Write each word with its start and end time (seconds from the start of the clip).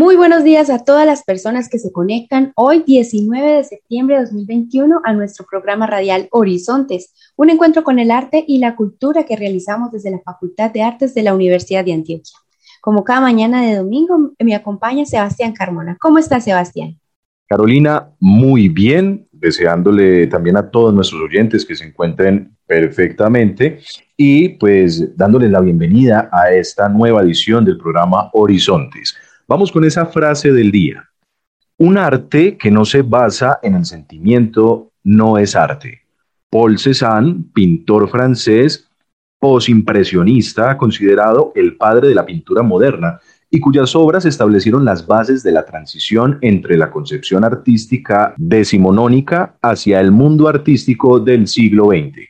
Muy 0.00 0.16
buenos 0.16 0.44
días 0.44 0.70
a 0.70 0.82
todas 0.82 1.04
las 1.04 1.24
personas 1.24 1.68
que 1.68 1.78
se 1.78 1.92
conectan 1.92 2.52
hoy 2.56 2.84
19 2.86 3.56
de 3.56 3.64
septiembre 3.64 4.16
de 4.16 4.22
2021 4.22 5.02
a 5.04 5.12
nuestro 5.12 5.44
programa 5.44 5.86
radial 5.86 6.26
Horizontes, 6.30 7.12
un 7.36 7.50
encuentro 7.50 7.84
con 7.84 7.98
el 7.98 8.10
arte 8.10 8.42
y 8.48 8.60
la 8.60 8.76
cultura 8.76 9.24
que 9.24 9.36
realizamos 9.36 9.92
desde 9.92 10.10
la 10.10 10.20
Facultad 10.20 10.70
de 10.70 10.80
Artes 10.80 11.12
de 11.12 11.22
la 11.22 11.34
Universidad 11.34 11.84
de 11.84 11.92
Antioquia. 11.92 12.32
Como 12.80 13.04
cada 13.04 13.20
mañana 13.20 13.60
de 13.60 13.76
domingo 13.76 14.32
me 14.38 14.54
acompaña 14.54 15.04
Sebastián 15.04 15.52
Carmona. 15.52 15.98
¿Cómo 16.00 16.18
está 16.18 16.40
Sebastián? 16.40 16.98
Carolina, 17.46 18.08
muy 18.20 18.70
bien, 18.70 19.28
deseándole 19.30 20.28
también 20.28 20.56
a 20.56 20.70
todos 20.70 20.94
nuestros 20.94 21.20
oyentes 21.20 21.66
que 21.66 21.76
se 21.76 21.84
encuentren 21.84 22.56
perfectamente 22.66 23.80
y 24.16 24.48
pues 24.48 25.14
dándoles 25.14 25.50
la 25.50 25.60
bienvenida 25.60 26.30
a 26.32 26.50
esta 26.52 26.88
nueva 26.88 27.20
edición 27.20 27.66
del 27.66 27.76
programa 27.76 28.30
Horizontes 28.32 29.14
Vamos 29.50 29.72
con 29.72 29.84
esa 29.84 30.06
frase 30.06 30.52
del 30.52 30.70
día. 30.70 31.10
Un 31.76 31.98
arte 31.98 32.56
que 32.56 32.70
no 32.70 32.84
se 32.84 33.02
basa 33.02 33.58
en 33.64 33.74
el 33.74 33.84
sentimiento 33.84 34.92
no 35.02 35.38
es 35.38 35.56
arte. 35.56 36.02
Paul 36.48 36.78
Cézanne, 36.78 37.46
pintor 37.52 38.08
francés, 38.08 38.88
posimpresionista, 39.40 40.78
considerado 40.78 41.50
el 41.56 41.76
padre 41.76 42.06
de 42.06 42.14
la 42.14 42.24
pintura 42.24 42.62
moderna, 42.62 43.18
y 43.50 43.58
cuyas 43.58 43.96
obras 43.96 44.24
establecieron 44.24 44.84
las 44.84 45.04
bases 45.04 45.42
de 45.42 45.50
la 45.50 45.66
transición 45.66 46.38
entre 46.42 46.76
la 46.76 46.92
concepción 46.92 47.42
artística 47.42 48.34
decimonónica 48.36 49.56
hacia 49.62 49.98
el 49.98 50.12
mundo 50.12 50.46
artístico 50.46 51.18
del 51.18 51.48
siglo 51.48 51.86
XX. 51.86 52.29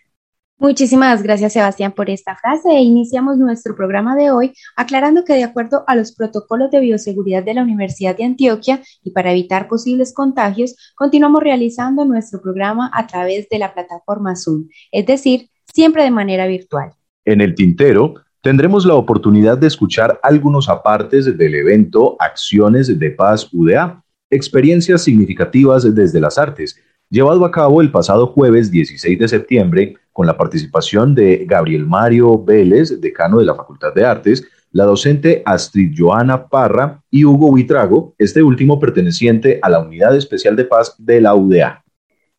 Muchísimas 0.60 1.22
gracias 1.22 1.54
Sebastián 1.54 1.92
por 1.92 2.10
esta 2.10 2.36
frase 2.36 2.68
e 2.68 2.82
iniciamos 2.82 3.38
nuestro 3.38 3.74
programa 3.74 4.14
de 4.14 4.30
hoy 4.30 4.52
aclarando 4.76 5.24
que 5.24 5.32
de 5.32 5.42
acuerdo 5.42 5.84
a 5.86 5.96
los 5.96 6.12
protocolos 6.12 6.70
de 6.70 6.80
bioseguridad 6.80 7.42
de 7.42 7.54
la 7.54 7.62
Universidad 7.62 8.14
de 8.14 8.24
Antioquia 8.24 8.82
y 9.02 9.12
para 9.12 9.32
evitar 9.32 9.68
posibles 9.68 10.12
contagios, 10.12 10.76
continuamos 10.96 11.42
realizando 11.42 12.04
nuestro 12.04 12.42
programa 12.42 12.90
a 12.92 13.06
través 13.06 13.48
de 13.48 13.58
la 13.58 13.72
plataforma 13.72 14.36
Zoom, 14.36 14.68
es 14.92 15.06
decir, 15.06 15.48
siempre 15.72 16.02
de 16.02 16.10
manera 16.10 16.46
virtual. 16.46 16.90
En 17.24 17.40
el 17.40 17.54
tintero 17.54 18.16
tendremos 18.42 18.84
la 18.84 18.96
oportunidad 18.96 19.56
de 19.56 19.66
escuchar 19.66 20.20
algunos 20.22 20.68
apartes 20.68 21.38
del 21.38 21.54
evento 21.54 22.16
Acciones 22.18 22.98
de 22.98 23.10
Paz 23.12 23.48
UDA, 23.50 24.04
experiencias 24.28 25.02
significativas 25.04 25.94
desde 25.94 26.20
las 26.20 26.36
artes 26.36 26.78
llevado 27.10 27.44
a 27.44 27.50
cabo 27.50 27.80
el 27.80 27.90
pasado 27.90 28.28
jueves 28.28 28.70
16 28.70 29.18
de 29.18 29.28
septiembre 29.28 29.96
con 30.20 30.26
la 30.26 30.36
participación 30.36 31.14
de 31.14 31.46
Gabriel 31.46 31.86
Mario 31.86 32.44
Vélez, 32.44 33.00
decano 33.00 33.38
de 33.38 33.46
la 33.46 33.54
Facultad 33.54 33.94
de 33.94 34.04
Artes, 34.04 34.46
la 34.70 34.84
docente 34.84 35.42
Astrid 35.46 35.94
Joana 35.96 36.46
Parra 36.46 37.02
y 37.10 37.24
Hugo 37.24 37.46
Huitrago, 37.46 38.12
este 38.18 38.42
último 38.42 38.78
perteneciente 38.78 39.58
a 39.62 39.70
la 39.70 39.80
Unidad 39.80 40.14
Especial 40.14 40.56
de 40.56 40.66
Paz 40.66 40.94
de 40.98 41.22
la 41.22 41.34
UDA. 41.34 41.82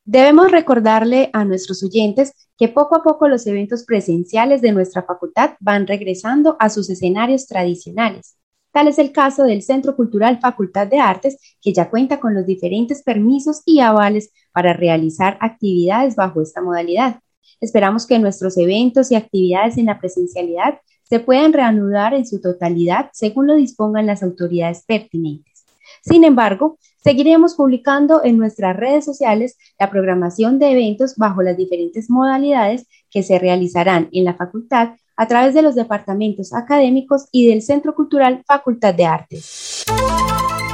Debemos 0.06 0.52
recordarle 0.52 1.32
a 1.34 1.44
nuestros 1.44 1.82
oyentes 1.82 2.34
que 2.56 2.68
poco 2.68 2.96
a 2.96 3.02
poco 3.02 3.28
los 3.28 3.48
eventos 3.48 3.84
presenciales 3.84 4.62
de 4.62 4.74
nuestra 4.74 5.02
facultad 5.02 5.56
van 5.60 5.88
regresando 5.88 6.58
a 6.60 6.70
sus 6.70 6.88
escenarios 6.88 7.48
tradicionales. 7.48 8.38
Tal 8.72 8.90
es 8.90 9.00
el 9.00 9.12
caso 9.12 9.46
del 9.46 9.64
Centro 9.64 9.96
Cultural 9.96 10.38
Facultad 10.40 10.86
de 10.86 11.00
Artes, 11.00 11.36
que 11.60 11.74
ya 11.74 11.90
cuenta 11.90 12.20
con 12.20 12.36
los 12.36 12.46
diferentes 12.46 13.02
permisos 13.02 13.64
y 13.66 13.80
avales 13.80 14.32
para 14.52 14.74
realizar 14.74 15.40
actividades 15.42 16.16
bajo 16.16 16.44
esta 16.44 16.62
modalidad. 16.62 17.22
Esperamos 17.60 18.08
que 18.08 18.20
nuestros 18.20 18.58
eventos 18.58 19.12
y 19.12 19.16
actividades 19.16 19.78
en 19.78 19.86
la 19.88 20.00
presencialidad 20.00 20.80
se 21.04 21.20
puedan 21.20 21.52
reanudar 21.52 22.14
en 22.14 22.26
su 22.26 22.40
totalidad 22.40 23.10
según 23.14 23.48
lo 23.48 23.56
dispongan 23.56 24.06
las 24.06 24.24
autoridades 24.24 24.84
pertinentes. 24.86 25.66
Sin 26.02 26.24
embargo, 26.24 26.78
seguiremos 27.04 27.56
publicando 27.56 28.24
en 28.24 28.38
nuestras 28.38 28.76
redes 28.78 29.06
sociales 29.06 29.58
la 29.78 29.92
programación 29.92 30.58
de 30.58 30.72
eventos 30.72 31.16
bajo 31.18 31.42
las 31.42 31.58
diferentes 31.58 32.10
modalidades 32.10 32.88
que 33.10 33.24
se 33.24 33.40
realizarán 33.40 34.10
en 34.12 34.26
la 34.26 34.36
facultad 34.36 34.96
a 35.18 35.28
través 35.28 35.54
de 35.54 35.62
los 35.62 35.76
departamentos 35.76 36.54
académicos 36.54 37.28
y 37.32 37.48
del 37.48 37.62
Centro 37.62 37.94
Cultural 37.94 38.44
Facultad 38.48 38.96
de 38.96 39.06
Artes. 39.06 39.86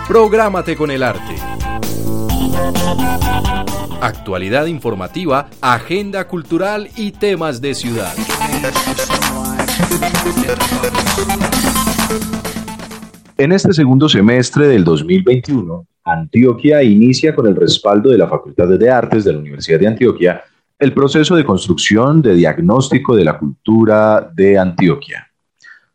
Prográmate 0.07 0.77
con 0.77 0.91
el 0.91 1.03
arte. 1.03 1.35
Actualidad 4.01 4.67
informativa, 4.67 5.49
agenda 5.59 6.27
cultural 6.27 6.87
y 6.95 7.11
temas 7.11 7.61
de 7.61 7.73
ciudad. 7.73 8.13
En 13.37 13.51
este 13.51 13.73
segundo 13.73 14.07
semestre 14.07 14.67
del 14.67 14.83
2021, 14.83 15.87
Antioquia 16.03 16.83
inicia 16.83 17.33
con 17.33 17.47
el 17.47 17.55
respaldo 17.55 18.11
de 18.11 18.19
la 18.19 18.27
Facultad 18.27 18.67
de 18.67 18.89
Artes 18.89 19.23
de 19.23 19.33
la 19.33 19.39
Universidad 19.39 19.79
de 19.79 19.87
Antioquia 19.87 20.43
el 20.79 20.93
proceso 20.93 21.35
de 21.35 21.43
construcción 21.43 22.21
de 22.21 22.35
diagnóstico 22.35 23.15
de 23.15 23.25
la 23.25 23.39
cultura 23.39 24.29
de 24.31 24.59
Antioquia. 24.59 25.27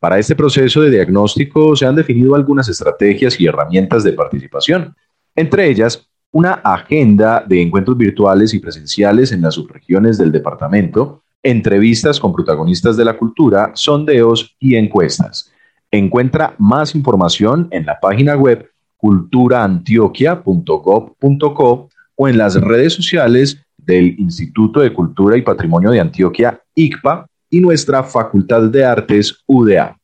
Para 0.00 0.18
este 0.18 0.34
proceso 0.34 0.80
de 0.80 0.90
diagnóstico 0.90 1.76
se 1.76 1.86
han 1.86 1.94
definido 1.94 2.34
algunas 2.34 2.68
estrategias 2.68 3.38
y 3.38 3.46
herramientas 3.46 4.02
de 4.02 4.12
participación, 4.12 4.96
entre 5.36 5.70
ellas 5.70 6.08
una 6.32 6.54
agenda 6.54 7.44
de 7.46 7.62
encuentros 7.62 7.96
virtuales 7.96 8.52
y 8.54 8.58
presenciales 8.58 9.30
en 9.32 9.42
las 9.42 9.54
subregiones 9.54 10.18
del 10.18 10.32
departamento, 10.32 11.22
entrevistas 11.42 12.18
con 12.18 12.32
protagonistas 12.32 12.96
de 12.96 13.04
la 13.04 13.18
cultura, 13.18 13.70
sondeos 13.74 14.56
y 14.58 14.74
encuestas. 14.76 15.52
Encuentra 15.90 16.54
más 16.58 16.94
información 16.94 17.68
en 17.70 17.84
la 17.86 18.00
página 18.00 18.34
web 18.34 18.70
culturaantioquia.gov.co 18.96 21.88
o 22.16 22.28
en 22.28 22.38
las 22.38 22.60
redes 22.60 22.94
sociales 22.94 23.62
del 23.76 24.18
Instituto 24.18 24.80
de 24.80 24.92
Cultura 24.92 25.36
y 25.36 25.42
Patrimonio 25.42 25.90
de 25.90 26.00
Antioquia, 26.00 26.60
ICPA, 26.74 27.26
y 27.50 27.60
nuestra 27.60 28.02
Facultad 28.02 28.70
de 28.70 28.82
Artes, 28.82 29.44
UDA. 29.46 29.98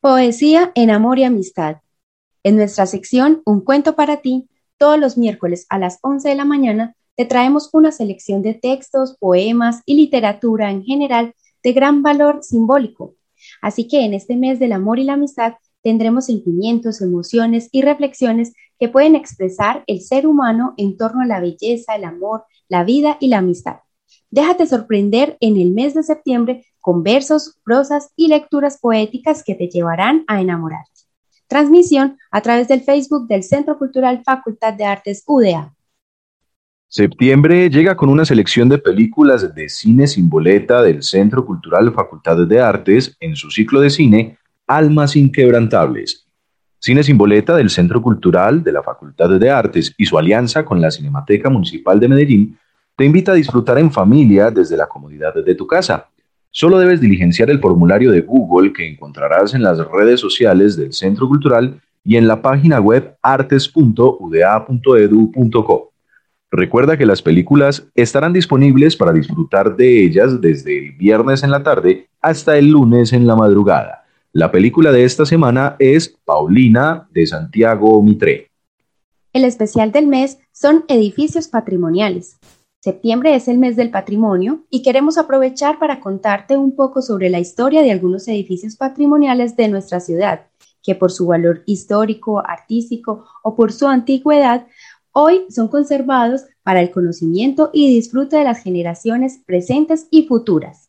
Poesía 0.00 0.72
en 0.74 0.90
Amor 0.90 1.20
y 1.20 1.24
Amistad. 1.24 1.76
En 2.42 2.56
nuestra 2.56 2.86
sección 2.86 3.40
Un 3.44 3.60
cuento 3.60 3.94
para 3.94 4.16
ti, 4.16 4.48
todos 4.78 4.98
los 4.98 5.18
miércoles 5.18 5.66
a 5.68 5.78
las 5.78 5.98
11 6.02 6.28
de 6.28 6.34
la 6.34 6.44
mañana, 6.44 6.94
te 7.16 7.24
traemos 7.24 7.68
una 7.72 7.90
selección 7.90 8.42
de 8.42 8.54
textos, 8.54 9.16
poemas 9.18 9.82
y 9.84 9.96
literatura 9.96 10.70
en 10.70 10.84
general 10.84 11.34
de 11.62 11.72
gran 11.72 12.02
valor 12.02 12.42
simbólico. 12.42 13.16
Así 13.60 13.88
que 13.88 14.04
en 14.04 14.14
este 14.14 14.36
mes 14.36 14.58
del 14.58 14.72
amor 14.72 14.98
y 14.98 15.04
la 15.04 15.14
amistad 15.14 15.54
tendremos 15.82 16.26
sentimientos, 16.26 17.00
emociones 17.00 17.68
y 17.72 17.82
reflexiones 17.82 18.52
que 18.78 18.88
pueden 18.88 19.16
expresar 19.16 19.84
el 19.86 20.00
ser 20.00 20.26
humano 20.26 20.74
en 20.76 20.96
torno 20.96 21.22
a 21.22 21.26
la 21.26 21.40
belleza, 21.40 21.96
el 21.96 22.04
amor, 22.04 22.44
la 22.68 22.84
vida 22.84 23.16
y 23.20 23.28
la 23.28 23.38
amistad. 23.38 23.78
Déjate 24.30 24.66
sorprender 24.66 25.36
en 25.40 25.56
el 25.56 25.70
mes 25.70 25.94
de 25.94 26.02
septiembre 26.02 26.66
con 26.80 27.02
versos, 27.02 27.58
prosas 27.64 28.10
y 28.16 28.28
lecturas 28.28 28.78
poéticas 28.78 29.42
que 29.42 29.54
te 29.54 29.68
llevarán 29.68 30.24
a 30.28 30.40
enamorarte. 30.40 30.97
Transmisión 31.48 32.18
a 32.30 32.42
través 32.42 32.68
del 32.68 32.82
Facebook 32.82 33.26
del 33.26 33.42
Centro 33.42 33.78
Cultural 33.78 34.22
Facultad 34.22 34.74
de 34.74 34.84
Artes 34.84 35.24
UDA. 35.26 35.74
Septiembre 36.86 37.70
llega 37.70 37.96
con 37.96 38.10
una 38.10 38.26
selección 38.26 38.68
de 38.68 38.76
películas 38.76 39.54
de 39.54 39.68
cine 39.70 40.06
sin 40.06 40.28
boleta 40.28 40.82
del 40.82 41.02
Centro 41.02 41.44
Cultural 41.46 41.92
Facultad 41.92 42.46
de 42.46 42.60
Artes 42.60 43.16
en 43.20 43.34
su 43.34 43.50
ciclo 43.50 43.80
de 43.80 43.88
cine 43.88 44.38
Almas 44.66 45.16
Inquebrantables. 45.16 46.26
Cine 46.78 47.02
sin 47.02 47.16
boleta 47.16 47.56
del 47.56 47.70
Centro 47.70 48.02
Cultural 48.02 48.62
de 48.62 48.72
la 48.72 48.82
Facultad 48.82 49.30
de 49.38 49.50
Artes 49.50 49.94
y 49.96 50.04
su 50.04 50.18
alianza 50.18 50.66
con 50.66 50.80
la 50.82 50.90
Cinemateca 50.90 51.48
Municipal 51.48 51.98
de 51.98 52.08
Medellín 52.08 52.58
te 52.94 53.04
invita 53.04 53.32
a 53.32 53.36
disfrutar 53.36 53.78
en 53.78 53.90
familia 53.90 54.50
desde 54.50 54.76
la 54.76 54.86
comodidad 54.86 55.34
de 55.34 55.54
tu 55.54 55.66
casa. 55.66 56.08
Solo 56.50 56.78
debes 56.78 57.00
diligenciar 57.00 57.50
el 57.50 57.60
formulario 57.60 58.10
de 58.10 58.22
Google 58.22 58.72
que 58.72 58.88
encontrarás 58.88 59.54
en 59.54 59.62
las 59.62 59.78
redes 59.78 60.20
sociales 60.20 60.76
del 60.76 60.92
Centro 60.92 61.28
Cultural 61.28 61.80
y 62.04 62.16
en 62.16 62.26
la 62.26 62.40
página 62.40 62.80
web 62.80 63.16
artes.uda.edu.co. 63.22 65.92
Recuerda 66.50 66.96
que 66.96 67.04
las 67.04 67.20
películas 67.20 67.86
estarán 67.94 68.32
disponibles 68.32 68.96
para 68.96 69.12
disfrutar 69.12 69.76
de 69.76 70.04
ellas 70.04 70.40
desde 70.40 70.78
el 70.78 70.92
viernes 70.92 71.42
en 71.42 71.50
la 71.50 71.62
tarde 71.62 72.08
hasta 72.22 72.56
el 72.56 72.70
lunes 72.70 73.12
en 73.12 73.26
la 73.26 73.36
madrugada. 73.36 74.06
La 74.32 74.50
película 74.50 74.90
de 74.90 75.04
esta 75.04 75.26
semana 75.26 75.76
es 75.78 76.16
Paulina 76.24 77.06
de 77.12 77.26
Santiago 77.26 78.02
Mitre. 78.02 78.50
El 79.34 79.44
especial 79.44 79.92
del 79.92 80.06
mes 80.06 80.38
son 80.52 80.84
edificios 80.88 81.48
patrimoniales. 81.48 82.38
Septiembre 82.80 83.34
es 83.34 83.48
el 83.48 83.58
mes 83.58 83.74
del 83.74 83.90
patrimonio 83.90 84.64
y 84.70 84.82
queremos 84.82 85.18
aprovechar 85.18 85.80
para 85.80 85.98
contarte 85.98 86.56
un 86.56 86.76
poco 86.76 87.02
sobre 87.02 87.28
la 87.28 87.40
historia 87.40 87.82
de 87.82 87.90
algunos 87.90 88.28
edificios 88.28 88.76
patrimoniales 88.76 89.56
de 89.56 89.66
nuestra 89.66 89.98
ciudad, 89.98 90.46
que 90.80 90.94
por 90.94 91.10
su 91.10 91.26
valor 91.26 91.64
histórico, 91.66 92.38
artístico 92.38 93.24
o 93.42 93.56
por 93.56 93.72
su 93.72 93.88
antigüedad, 93.88 94.68
hoy 95.10 95.44
son 95.50 95.66
conservados 95.66 96.44
para 96.62 96.80
el 96.80 96.92
conocimiento 96.92 97.70
y 97.72 97.92
disfrute 97.92 98.36
de 98.36 98.44
las 98.44 98.62
generaciones 98.62 99.40
presentes 99.44 100.06
y 100.12 100.28
futuras. 100.28 100.88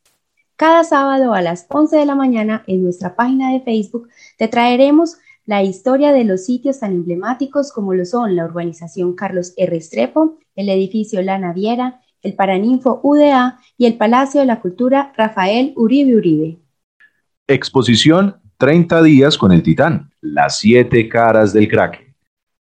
Cada 0.57 0.83
sábado 0.83 1.33
a 1.33 1.41
las 1.41 1.65
11 1.69 1.97
de 1.97 2.05
la 2.05 2.13
mañana 2.13 2.63
en 2.67 2.83
nuestra 2.83 3.15
página 3.15 3.51
de 3.51 3.61
Facebook 3.61 4.09
te 4.37 4.47
traeremos 4.47 5.17
la 5.47 5.63
historia 5.63 6.11
de 6.11 6.25
los 6.25 6.45
sitios 6.45 6.81
tan 6.81 6.91
emblemáticos 6.91 7.71
como 7.71 7.95
lo 7.95 8.05
son 8.05 8.35
la 8.35 8.45
urbanización 8.45 9.15
Carlos 9.15 9.53
R. 9.57 9.75
Estrepo, 9.75 10.37
el 10.59 10.67
edificio 10.67 11.21
La 11.21 11.39
Naviera, 11.39 12.01
el 12.21 12.33
Paraninfo 12.33 12.99
UDA 13.01 13.59
y 13.77 13.85
el 13.85 13.95
Palacio 13.95 14.41
de 14.41 14.45
la 14.45 14.59
Cultura 14.59 15.13
Rafael 15.15 15.71
Uribe 15.77 16.17
Uribe. 16.17 16.57
Exposición 17.47 18.35
30 18.57 19.01
días 19.03 19.37
con 19.37 19.53
el 19.53 19.63
Titán, 19.63 20.11
las 20.19 20.59
siete 20.59 21.07
caras 21.07 21.53
del 21.53 21.69
Kraken. 21.69 22.13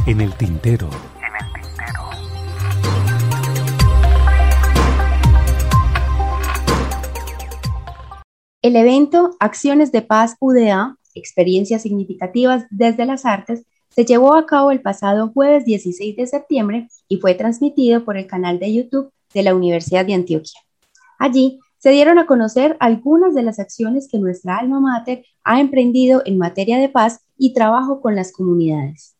En 0.06 0.20
el 0.20 0.34
tintero. 0.34 0.90
El 8.64 8.76
evento 8.76 9.36
Acciones 9.40 9.92
de 9.92 10.00
Paz 10.00 10.36
UDA, 10.40 10.96
experiencias 11.14 11.82
significativas 11.82 12.64
desde 12.70 13.04
las 13.04 13.26
artes, 13.26 13.66
se 13.90 14.06
llevó 14.06 14.34
a 14.34 14.46
cabo 14.46 14.70
el 14.70 14.80
pasado 14.80 15.28
jueves 15.28 15.66
16 15.66 16.16
de 16.16 16.26
septiembre 16.26 16.88
y 17.06 17.18
fue 17.18 17.34
transmitido 17.34 18.06
por 18.06 18.16
el 18.16 18.26
canal 18.26 18.58
de 18.58 18.72
YouTube 18.72 19.12
de 19.34 19.42
la 19.42 19.54
Universidad 19.54 20.06
de 20.06 20.14
Antioquia. 20.14 20.58
Allí 21.18 21.60
se 21.76 21.90
dieron 21.90 22.18
a 22.18 22.24
conocer 22.24 22.78
algunas 22.80 23.34
de 23.34 23.42
las 23.42 23.58
acciones 23.58 24.08
que 24.10 24.18
nuestra 24.18 24.56
alma 24.56 24.80
mater 24.80 25.26
ha 25.44 25.60
emprendido 25.60 26.22
en 26.24 26.38
materia 26.38 26.78
de 26.78 26.88
paz 26.88 27.20
y 27.36 27.52
trabajo 27.52 28.00
con 28.00 28.16
las 28.16 28.32
comunidades. 28.32 29.14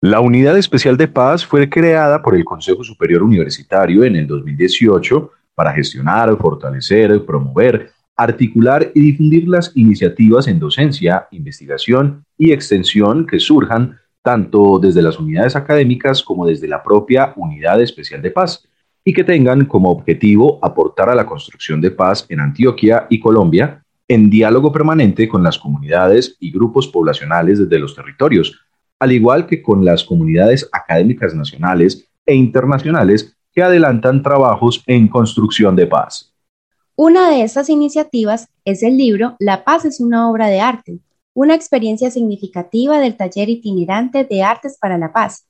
La 0.00 0.18
Unidad 0.18 0.58
Especial 0.58 0.96
de 0.96 1.06
Paz 1.06 1.46
fue 1.46 1.70
creada 1.70 2.20
por 2.20 2.34
el 2.34 2.44
Consejo 2.44 2.82
Superior 2.82 3.22
Universitario 3.22 4.02
en 4.02 4.16
el 4.16 4.26
2018 4.26 5.30
para 5.54 5.72
gestionar, 5.72 6.36
fortalecer, 6.36 7.24
promover 7.24 7.93
articular 8.16 8.90
y 8.94 9.00
difundir 9.00 9.48
las 9.48 9.72
iniciativas 9.74 10.46
en 10.46 10.58
docencia, 10.58 11.26
investigación 11.30 12.24
y 12.38 12.52
extensión 12.52 13.26
que 13.26 13.40
surjan 13.40 13.98
tanto 14.22 14.78
desde 14.78 15.02
las 15.02 15.18
unidades 15.18 15.56
académicas 15.56 16.22
como 16.22 16.46
desde 16.46 16.68
la 16.68 16.82
propia 16.82 17.32
Unidad 17.36 17.82
Especial 17.82 18.22
de 18.22 18.30
Paz 18.30 18.66
y 19.04 19.12
que 19.12 19.24
tengan 19.24 19.66
como 19.66 19.90
objetivo 19.90 20.58
aportar 20.62 21.10
a 21.10 21.14
la 21.14 21.26
construcción 21.26 21.80
de 21.80 21.90
paz 21.90 22.24
en 22.30 22.40
Antioquia 22.40 23.06
y 23.10 23.20
Colombia 23.20 23.84
en 24.08 24.30
diálogo 24.30 24.72
permanente 24.72 25.28
con 25.28 25.42
las 25.42 25.58
comunidades 25.58 26.36
y 26.40 26.50
grupos 26.50 26.88
poblacionales 26.88 27.58
desde 27.58 27.78
los 27.78 27.94
territorios, 27.94 28.60
al 28.98 29.12
igual 29.12 29.46
que 29.46 29.62
con 29.62 29.84
las 29.84 30.04
comunidades 30.04 30.68
académicas 30.72 31.34
nacionales 31.34 32.08
e 32.26 32.34
internacionales 32.34 33.36
que 33.52 33.62
adelantan 33.62 34.22
trabajos 34.22 34.82
en 34.86 35.08
construcción 35.08 35.76
de 35.76 35.86
paz. 35.86 36.33
Una 36.96 37.28
de 37.28 37.42
estas 37.42 37.70
iniciativas 37.70 38.46
es 38.64 38.84
el 38.84 38.96
libro 38.96 39.34
La 39.40 39.64
paz 39.64 39.84
es 39.84 39.98
una 39.98 40.30
obra 40.30 40.46
de 40.46 40.60
arte, 40.60 41.00
una 41.32 41.56
experiencia 41.56 42.08
significativa 42.08 43.00
del 43.00 43.16
taller 43.16 43.48
itinerante 43.48 44.22
de 44.22 44.44
artes 44.44 44.78
para 44.80 44.96
la 44.96 45.12
paz. 45.12 45.44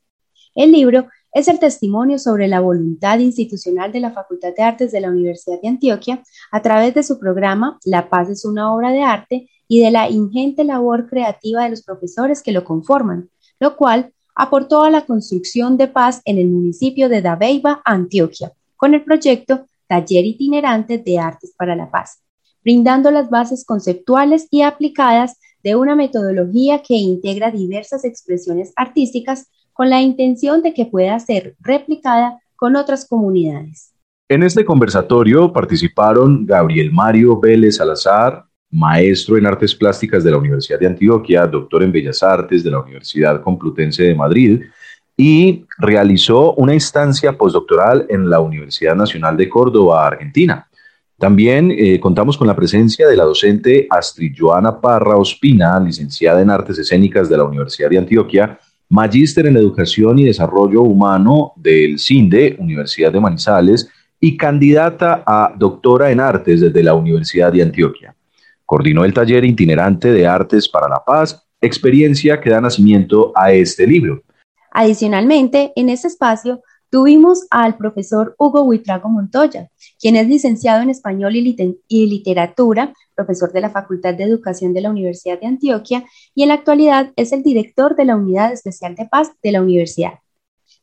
El 0.55 0.73
libro 0.73 1.07
es 1.35 1.49
el 1.49 1.59
testimonio 1.59 2.19
sobre 2.19 2.49
la 2.49 2.61
voluntad 2.61 3.19
institucional 3.19 3.93
de 3.93 4.01
la 4.01 4.13
Facultad 4.13 4.55
de 4.57 4.63
Artes 4.63 4.91
de 4.91 5.03
la 5.03 5.11
Universidad 5.11 5.61
de 5.61 5.69
Antioquia 5.69 6.23
a 6.51 6.63
través 6.63 6.95
de 6.95 7.03
su 7.03 7.19
programa 7.19 7.79
La 7.85 8.09
paz 8.09 8.31
es 8.31 8.47
una 8.47 8.75
obra 8.75 8.91
de 8.91 9.03
arte 9.03 9.51
y 9.69 9.81
de 9.81 9.91
la 9.91 10.09
ingente 10.09 10.65
labor 10.65 11.11
creativa 11.11 11.65
de 11.65 11.71
los 11.71 11.83
profesores 11.83 12.43
que 12.43 12.53
lo 12.53 12.65
conforman, 12.65 13.29
lo 13.61 13.77
cual 13.77 14.15
aportó 14.35 14.83
a 14.83 14.91
la 14.91 15.05
construcción 15.05 15.77
de 15.77 15.89
paz 15.89 16.23
en 16.25 16.39
el 16.39 16.49
municipio 16.49 17.11
de 17.11 17.21
Dabeiba, 17.21 17.83
Antioquia, 17.85 18.53
con 18.77 18.95
el 18.95 19.05
proyecto 19.05 19.67
taller 19.87 20.25
itinerante 20.25 20.99
de 20.99 21.19
artes 21.19 21.55
para 21.57 21.77
la 21.77 21.91
paz, 21.91 22.23
brindando 22.63 23.11
las 23.11 23.31
bases 23.31 23.65
conceptuales 23.65 24.49
y 24.51 24.63
aplicadas 24.63 25.39
de 25.63 25.77
una 25.77 25.97
metodología 25.97 26.83
que 26.83 26.95
integra 26.95 27.51
diversas 27.51 28.05
expresiones 28.05 28.73
artísticas 28.77 29.49
con 29.73 29.91
la 29.91 30.01
intención 30.01 30.63
de 30.63 30.75
que 30.75 30.87
pueda 30.87 31.19
ser 31.19 31.57
replicada 31.61 32.41
con 32.57 32.77
otras 32.77 33.07
comunidades. 33.09 33.93
En 34.29 34.43
este 34.43 34.65
conversatorio 34.65 35.53
participaron 35.53 36.47
Gabriel 36.47 36.91
Mario 36.93 37.39
Vélez 37.39 37.77
Salazar, 37.77 38.45
maestro 38.71 39.37
en 39.37 39.47
artes 39.47 39.75
plásticas 39.75 40.25
de 40.25 40.31
la 40.31 40.39
Universidad 40.39 40.81
de 40.81 40.87
Antioquia, 40.87 41.47
doctor 41.47 41.83
en 41.83 41.93
Bellas 41.93 42.23
Artes 42.23 42.65
de 42.65 42.71
la 42.71 42.81
Universidad 42.81 43.43
Complutense 43.43 44.03
de 44.03 44.15
Madrid, 44.15 44.63
y 45.17 45.65
realizó 45.79 46.55
una 46.55 46.75
instancia 46.75 47.37
postdoctoral 47.37 48.07
en 48.09 48.29
la 48.29 48.41
Universidad 48.41 48.97
Nacional 48.97 49.37
de 49.37 49.49
Córdoba, 49.49 50.07
Argentina. 50.07 50.69
También 51.19 51.71
eh, 51.71 52.01
contamos 52.01 52.37
con 52.37 52.47
la 52.47 52.57
presencia 52.57 53.07
de 53.07 53.17
la 53.17 53.25
docente 53.25 53.87
Astrid 53.89 54.35
Joana 54.37 54.81
Parra 54.81 55.17
Ospina, 55.17 55.79
licenciada 55.79 56.43
en 56.43 56.51
Artes 56.51 56.79
Escénicas 56.79 57.29
de 57.29 57.37
la 57.37 57.45
Universidad 57.45 57.89
de 57.89 57.99
Antioquia, 57.99 58.59
magíster 58.89 59.47
en 59.47 59.57
Educación 59.57 60.19
y 60.19 60.25
Desarrollo 60.25 60.83
Humano 60.83 61.53
del 61.57 61.99
CINDE, 61.99 62.57
Universidad 62.59 63.13
de 63.13 63.21
Manizales, 63.21 63.89
y 64.21 64.37
candidata 64.37 65.23
a 65.27 65.55
doctora 65.57 66.11
en 66.11 66.19
Artes 66.19 66.61
desde 66.61 66.83
la 66.83 66.95
Universidad 66.95 67.53
de 67.53 67.63
Antioquia. 67.63 68.15
Coordinó 68.65 69.05
el 69.05 69.13
taller 69.13 69.45
itinerante 69.45 70.13
de 70.13 70.27
Artes 70.27 70.69
para 70.69 70.89
la 70.89 71.05
Paz, 71.05 71.47
experiencia 71.61 72.41
que 72.41 72.51
da 72.51 72.61
nacimiento 72.61 73.33
a 73.35 73.53
este 73.53 73.87
libro. 73.87 74.23
Adicionalmente, 74.75 75.73
en 75.77 75.89
ese 75.89 76.09
espacio 76.09 76.61
tuvimos 76.91 77.47
al 77.51 77.77
profesor 77.77 78.35
Hugo 78.39 78.63
Huitrago 78.63 79.09
Montoya, 79.09 79.71
quien 80.01 80.17
es 80.17 80.27
licenciado 80.27 80.83
en 80.83 80.91
Español 80.91 81.37
y, 81.37 82.07
Literatura, 82.07 82.93
profesor 83.15 83.53
de 83.53 83.61
la 83.61 83.71
Facultad 83.71 84.15
de 84.15 84.25
Educación 84.25 84.75
de 84.75 84.81
la 84.81 84.91
Universidad 84.91 85.39
de 85.39 85.47
Antioquia 85.47 86.05
y 86.35 86.43
en 86.43 86.49
la 86.49 86.55
actualidad 86.55 87.13
es 87.15 87.33
el 87.33 87.45
director 87.45 87.95
de 87.95 88.05
la 88.05 88.17
Unidad 88.17 88.53
Especial 88.53 88.97
de 88.97 89.07
Paz 89.07 89.31
de 89.45 89.53
la 89.53 89.63
universidad. 89.63 90.15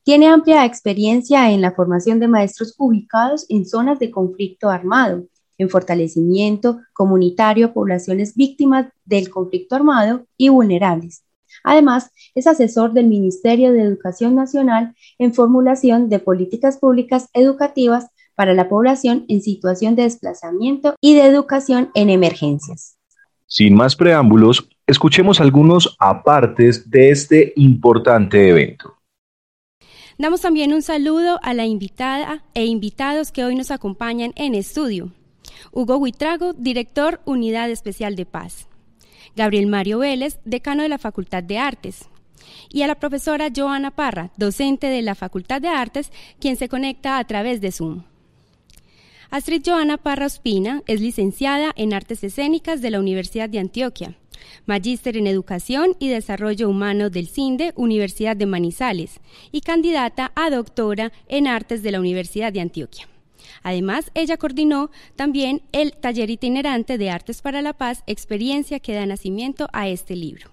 Tiene 0.04 0.28
amplia 0.28 0.64
experiencia 0.64 1.52
en 1.52 1.60
la 1.60 1.74
formación 1.74 2.22
de 2.22 2.30
maestros 2.30 2.74
ubicados 2.78 3.46
en 3.50 3.66
zonas 3.66 4.00
de 4.00 4.10
conflicto 4.10 4.70
armado, 4.70 5.26
en 5.58 5.70
fortalecimiento 5.70 6.80
comunitario 6.94 7.68
a 7.68 7.74
poblaciones 7.74 8.36
víctimas 8.36 8.88
del 9.04 9.30
conflicto 9.30 9.76
armado 9.76 10.26
y 10.38 10.48
vulnerables 10.48 11.24
Además, 11.64 12.12
es 12.36 12.48
asesor 12.48 12.94
del 12.94 13.08
Ministerio 13.08 13.72
de 13.72 13.82
Educación 13.82 14.36
Nacional 14.36 14.96
en 15.18 15.34
formulación 15.34 16.10
de 16.10 16.20
políticas 16.20 16.78
públicas 16.78 17.30
educativas 17.34 18.08
para 18.36 18.54
la 18.54 18.70
población 18.70 19.26
en 19.28 19.42
situación 19.42 19.96
de 19.96 20.04
desplazamiento 20.04 20.96
y 21.02 21.16
de 21.16 21.26
educación 21.26 21.92
en 21.94 22.10
emergencias. 22.10 22.98
Sin 23.46 23.76
más 23.76 23.96
preámbulos, 23.96 24.70
escuchemos 24.88 25.42
algunos 25.42 25.96
apartes 26.00 26.90
de 26.90 27.12
este 27.12 27.54
importante 27.58 28.50
evento. 28.50 28.96
Damos 30.18 30.42
también 30.42 30.74
un 30.74 30.82
saludo 30.82 31.40
a 31.44 31.54
la 31.54 31.66
invitada 31.66 32.44
e 32.54 32.66
invitados 32.66 33.32
que 33.32 33.44
hoy 33.44 33.56
nos 33.56 33.72
acompañan 33.72 34.34
en 34.36 34.56
estudio. 34.56 35.12
Hugo 35.72 35.98
Huitrago, 35.98 36.54
director 36.54 37.22
Unidad 37.26 37.70
Especial 37.70 38.16
de 38.16 38.26
Paz. 38.26 38.68
Gabriel 39.36 39.68
Mario 39.68 40.00
Vélez, 40.00 40.40
decano 40.46 40.84
de 40.84 40.90
la 40.90 40.98
Facultad 40.98 41.44
de 41.44 41.58
Artes, 41.58 42.10
y 42.70 42.82
a 42.82 42.88
la 42.88 42.96
profesora 42.96 43.50
Joana 43.56 43.92
Parra, 43.92 44.32
docente 44.38 44.88
de 44.88 45.02
la 45.02 45.16
Facultad 45.16 45.62
de 45.62 45.68
Artes, 45.68 46.12
quien 46.40 46.56
se 46.56 46.70
conecta 46.70 47.18
a 47.18 47.24
través 47.26 47.62
de 47.62 47.72
Zoom. 47.72 48.04
Astrid 49.30 49.64
Joana 49.66 49.98
Parra 49.98 50.26
Ospina 50.26 50.84
es 50.88 51.00
licenciada 51.00 51.72
en 51.78 51.94
Artes 51.94 52.24
Escénicas 52.24 52.82
de 52.82 52.92
la 52.92 53.00
Universidad 53.00 53.48
de 53.50 53.60
Antioquia. 53.60 54.18
magíster 54.66 55.18
en 55.18 55.28
Educación 55.28 55.96
y 56.00 56.10
Desarrollo 56.10 56.68
Humano 56.68 57.10
del 57.10 57.28
CINDE, 57.28 57.74
Universidad 57.76 58.36
de 58.36 58.48
Manizales, 58.48 59.20
y 59.52 59.62
candidata 59.62 60.32
a 60.36 60.50
doctora 60.50 61.12
en 61.28 61.48
Artes 61.48 61.84
de 61.84 61.92
la 61.92 62.00
Universidad 62.00 62.52
de 62.52 62.62
Antioquia. 62.62 63.08
Además, 63.64 64.12
ella 64.14 64.38
coordinó 64.38 64.90
también 65.16 65.62
el 65.72 65.94
taller 65.94 66.30
itinerante 66.30 66.98
de 66.98 67.10
Artes 67.10 67.42
para 67.42 67.62
la 67.62 67.74
Paz, 67.74 68.04
experiencia 68.08 68.80
que 68.80 68.94
da 68.94 69.06
nacimiento 69.06 69.68
a 69.74 69.88
este 69.88 70.16
libro. 70.16 70.50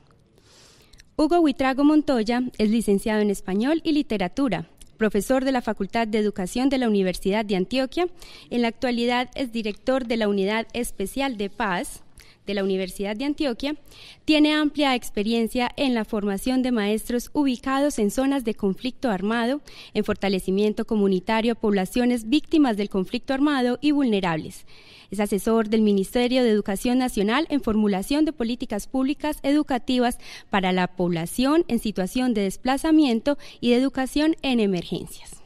Hugo 1.16 1.40
Huitrago 1.40 1.84
Montoya 1.84 2.42
es 2.58 2.70
licenciado 2.70 3.20
en 3.20 3.30
Español 3.30 3.80
y 3.82 3.92
Literatura, 3.92 4.68
profesor 4.96 5.44
de 5.44 5.52
la 5.52 5.62
Facultad 5.62 6.06
de 6.06 6.18
Educación 6.18 6.68
de 6.68 6.78
la 6.78 6.88
Universidad 6.88 7.44
de 7.44 7.56
Antioquia. 7.56 8.06
En 8.50 8.62
la 8.62 8.68
actualidad 8.68 9.30
es 9.34 9.50
director 9.52 10.06
de 10.06 10.16
la 10.16 10.28
Unidad 10.28 10.66
Especial 10.74 11.36
de 11.36 11.50
Paz 11.50 12.02
de 12.48 12.54
la 12.54 12.64
Universidad 12.64 13.14
de 13.14 13.26
Antioquia, 13.26 13.76
tiene 14.24 14.54
amplia 14.54 14.96
experiencia 14.96 15.70
en 15.76 15.94
la 15.94 16.04
formación 16.04 16.62
de 16.62 16.72
maestros 16.72 17.30
ubicados 17.34 17.98
en 17.98 18.10
zonas 18.10 18.44
de 18.44 18.54
conflicto 18.54 19.10
armado, 19.10 19.60
en 19.94 20.02
fortalecimiento 20.02 20.86
comunitario 20.86 21.52
a 21.52 21.60
poblaciones 21.60 22.28
víctimas 22.28 22.76
del 22.76 22.88
conflicto 22.88 23.34
armado 23.34 23.78
y 23.80 23.92
vulnerables. 23.92 24.64
Es 25.10 25.20
asesor 25.20 25.68
del 25.68 25.82
Ministerio 25.82 26.42
de 26.42 26.50
Educación 26.50 26.98
Nacional 26.98 27.46
en 27.50 27.60
formulación 27.60 28.24
de 28.24 28.32
políticas 28.32 28.86
públicas 28.86 29.38
educativas 29.42 30.18
para 30.50 30.72
la 30.72 30.88
población 30.88 31.64
en 31.68 31.78
situación 31.78 32.34
de 32.34 32.42
desplazamiento 32.42 33.38
y 33.60 33.70
de 33.70 33.76
educación 33.76 34.36
en 34.42 34.60
emergencias. 34.60 35.36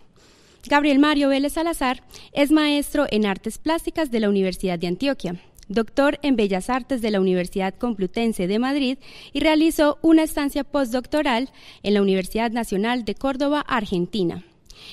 Gabriel 0.69 1.01
Mario 1.01 1.29
Vélez 1.29 1.55
Salazar 1.55 2.05
es 2.33 2.53
maestro 2.53 3.07
en 3.11 3.27
artes 3.27 3.59
plásticas 3.59 4.13
de 4.13 4.21
la 4.21 4.29
Universidad 4.29 4.79
de 4.79 4.87
Antioquia 4.87 5.41
doctor 5.73 6.19
en 6.23 6.37
Bellas 6.37 6.71
Artes 6.71 7.03
de 7.03 7.11
la 7.11 7.21
Universidad 7.21 7.75
Complutense 7.75 8.47
de 8.47 8.59
Madrid 8.59 8.99
y 9.33 9.41
realizó 9.41 9.99
una 10.03 10.23
estancia 10.23 10.65
postdoctoral 10.65 11.51
en 11.83 11.95
la 11.95 12.03
Universidad 12.03 12.51
Nacional 12.51 13.05
de 13.05 13.15
Córdoba, 13.15 13.61
Argentina. 13.61 14.45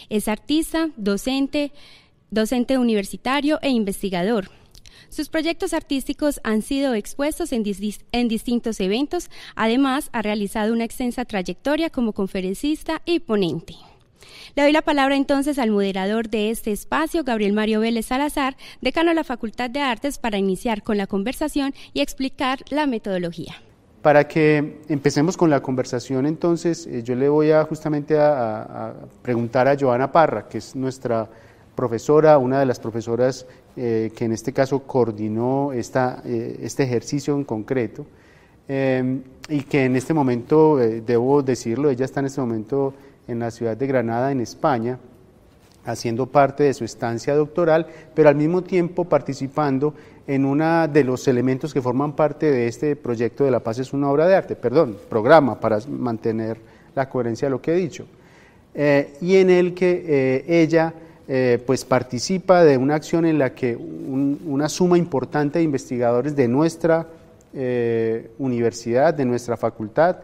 Es 0.10 0.28
artista, 0.28 0.90
docente, 0.98 1.72
docente 2.32 2.78
universitario 2.78 3.60
e 3.62 3.70
investigador. 3.70 4.52
Sus 5.10 5.30
proyectos 5.30 5.74
artísticos 5.74 6.40
han 6.44 6.62
sido 6.62 6.94
expuestos 6.94 7.52
en, 7.52 7.64
en, 8.12 8.28
distintos 8.28 8.80
eventos, 8.80 9.30
además 9.56 10.10
ha 10.14 10.22
realizado 10.22 10.72
una 10.72 10.84
extensa 10.84 11.26
trayectoria 11.26 11.90
como 11.90 12.14
conferencista 12.14 13.02
y 13.06 13.20
ponente. 13.20 13.76
Le 14.56 14.64
doy 14.64 14.72
la 14.72 14.82
palabra 14.82 15.16
entonces 15.16 15.60
al 15.60 15.72
moderador 15.72 16.30
de 16.30 16.50
este 16.50 16.72
espacio, 16.72 17.24
Gabriel 17.24 17.54
Mario 17.54 17.80
Vélez 17.80 18.08
Salazar, 18.08 18.58
decano 18.82 19.10
de 19.10 19.16
la 19.16 19.24
Facultad 19.24 19.70
de 19.70 19.82
Artes, 19.82 20.18
para 20.18 20.38
iniciar 20.38 20.84
con 20.84 20.98
la 20.98 21.08
conversación 21.08 21.74
y 21.94 22.02
explicar 22.02 22.60
la 22.70 22.88
metodología. 22.88 23.56
Para 24.02 24.28
que 24.28 24.80
empecemos 24.88 25.36
con 25.36 25.50
la 25.50 25.62
conversación, 25.62 26.26
entonces, 26.26 26.88
eh, 26.88 27.04
yo 27.04 27.16
le 27.16 27.28
voy 27.28 27.52
a 27.52 27.66
justamente 27.66 28.18
a, 28.18 28.94
preguntar 29.22 29.68
a 29.68 29.78
Joana 29.78 30.10
Parra, 30.12 30.48
que 30.48 30.60
es 30.60 30.74
nuestra 30.74 31.28
profesora, 31.76 32.38
una 32.38 32.60
de 32.60 32.66
las 32.66 32.80
profesoras 32.80 33.46
eh, 33.76 34.12
que 34.16 34.26
en 34.26 34.32
este 34.32 34.54
caso 34.54 34.80
coordinó 34.84 35.74
esta, 35.74 36.22
eh, 36.26 36.60
este 36.62 36.84
ejercicio 36.84 37.36
en 37.36 37.44
concreto, 37.44 38.06
y 39.50 39.64
que 39.64 39.86
en 39.86 39.96
este 39.96 40.14
momento, 40.14 40.78
debo 40.78 41.42
decirlo, 41.42 41.90
ella 41.90 42.06
está 42.06 42.20
en 42.20 42.28
este 42.28 42.40
momento 42.40 42.94
en 43.30 43.40
la 43.40 43.52
ciudad 43.52 43.78
de 43.78 43.88
Granada, 43.88 44.32
en 44.32 44.42
España, 44.42 44.98
haciendo 45.86 46.26
parte 46.26 46.64
de 46.64 46.74
su 46.74 46.84
estancia 46.84 47.36
doctoral, 47.36 47.88
pero 48.14 48.30
al 48.30 48.36
mismo 48.36 48.64
tiempo 48.64 49.06
participando 49.06 49.94
en 50.28 50.46
uno 50.46 50.88
de 50.88 51.04
los 51.04 51.28
elementos 51.28 51.74
que 51.74 51.82
forman 51.82 52.16
parte 52.16 52.52
de 52.52 52.68
este 52.68 52.96
proyecto 52.96 53.44
de 53.44 53.52
La 53.52 53.62
Paz 53.62 53.80
es 53.80 53.94
una 53.94 54.10
obra 54.10 54.28
de 54.28 54.36
arte, 54.36 54.56
perdón, 54.56 54.98
programa 55.10 55.60
para 55.60 55.80
mantener 55.88 56.58
la 56.96 57.10
coherencia 57.10 57.48
de 57.48 57.52
lo 57.52 57.62
que 57.62 57.72
he 57.72 57.76
dicho, 57.76 58.06
eh, 58.76 59.16
y 59.22 59.38
en 59.38 59.50
el 59.50 59.74
que 59.74 60.06
eh, 60.08 60.62
ella 60.62 60.94
eh, 61.28 61.62
pues 61.66 61.86
participa 61.86 62.64
de 62.64 62.78
una 62.78 62.96
acción 62.96 63.26
en 63.26 63.40
la 63.40 63.54
que 63.54 63.76
una 63.76 64.70
suma 64.70 64.98
importante 64.98 65.60
de 65.60 65.66
investigadores 65.66 66.36
de 66.36 66.48
nuestra 66.48 67.08
universidad, 68.38 69.12
de 69.16 69.26
nuestra 69.26 69.58
facultad, 69.58 70.18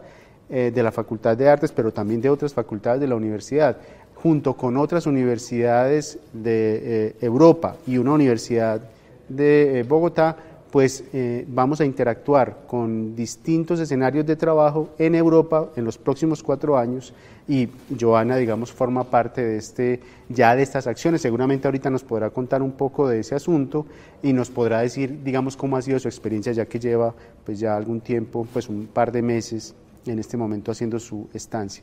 eh, 0.48 0.70
de 0.72 0.82
la 0.82 0.92
Facultad 0.92 1.36
de 1.36 1.48
Artes, 1.48 1.72
pero 1.72 1.92
también 1.92 2.20
de 2.20 2.30
otras 2.30 2.54
facultades 2.54 3.00
de 3.00 3.08
la 3.08 3.16
universidad, 3.16 3.78
junto 4.14 4.54
con 4.54 4.76
otras 4.76 5.06
universidades 5.06 6.20
de 6.32 7.08
eh, 7.08 7.16
Europa 7.20 7.74
y 7.84 7.98
una 7.98 8.12
universidad 8.12 8.80
de 9.28 9.80
eh, 9.80 9.82
Bogotá, 9.82 10.36
pues 10.70 11.04
vamos 11.46 11.80
a 11.80 11.86
interactuar 11.86 12.58
con 12.66 13.16
distintos 13.16 13.80
escenarios 13.80 14.26
de 14.26 14.36
trabajo 14.36 14.90
en 14.98 15.14
Europa 15.14 15.70
en 15.74 15.84
los 15.84 15.96
próximos 15.96 16.42
cuatro 16.42 16.76
años 16.76 17.14
y 17.48 17.68
Joana, 17.98 18.36
digamos, 18.36 18.72
forma 18.72 19.04
parte 19.04 19.42
de 19.42 19.56
este, 19.56 20.00
ya 20.28 20.54
de 20.54 20.62
estas 20.62 20.86
acciones. 20.86 21.22
Seguramente 21.22 21.66
ahorita 21.66 21.88
nos 21.90 22.04
podrá 22.04 22.30
contar 22.30 22.62
un 22.62 22.72
poco 22.72 23.08
de 23.08 23.20
ese 23.20 23.34
asunto 23.34 23.86
y 24.22 24.32
nos 24.32 24.50
podrá 24.50 24.80
decir, 24.80 25.22
digamos, 25.22 25.56
cómo 25.56 25.76
ha 25.76 25.82
sido 25.82 25.98
su 25.98 26.08
experiencia, 26.08 26.52
ya 26.52 26.66
que 26.66 26.78
lleva 26.78 27.14
pues 27.44 27.58
ya 27.58 27.76
algún 27.76 28.00
tiempo, 28.00 28.46
pues 28.52 28.68
un 28.68 28.86
par 28.86 29.12
de 29.12 29.22
meses 29.22 29.74
en 30.06 30.18
este 30.18 30.36
momento 30.36 30.72
haciendo 30.72 30.98
su 30.98 31.28
estancia. 31.34 31.82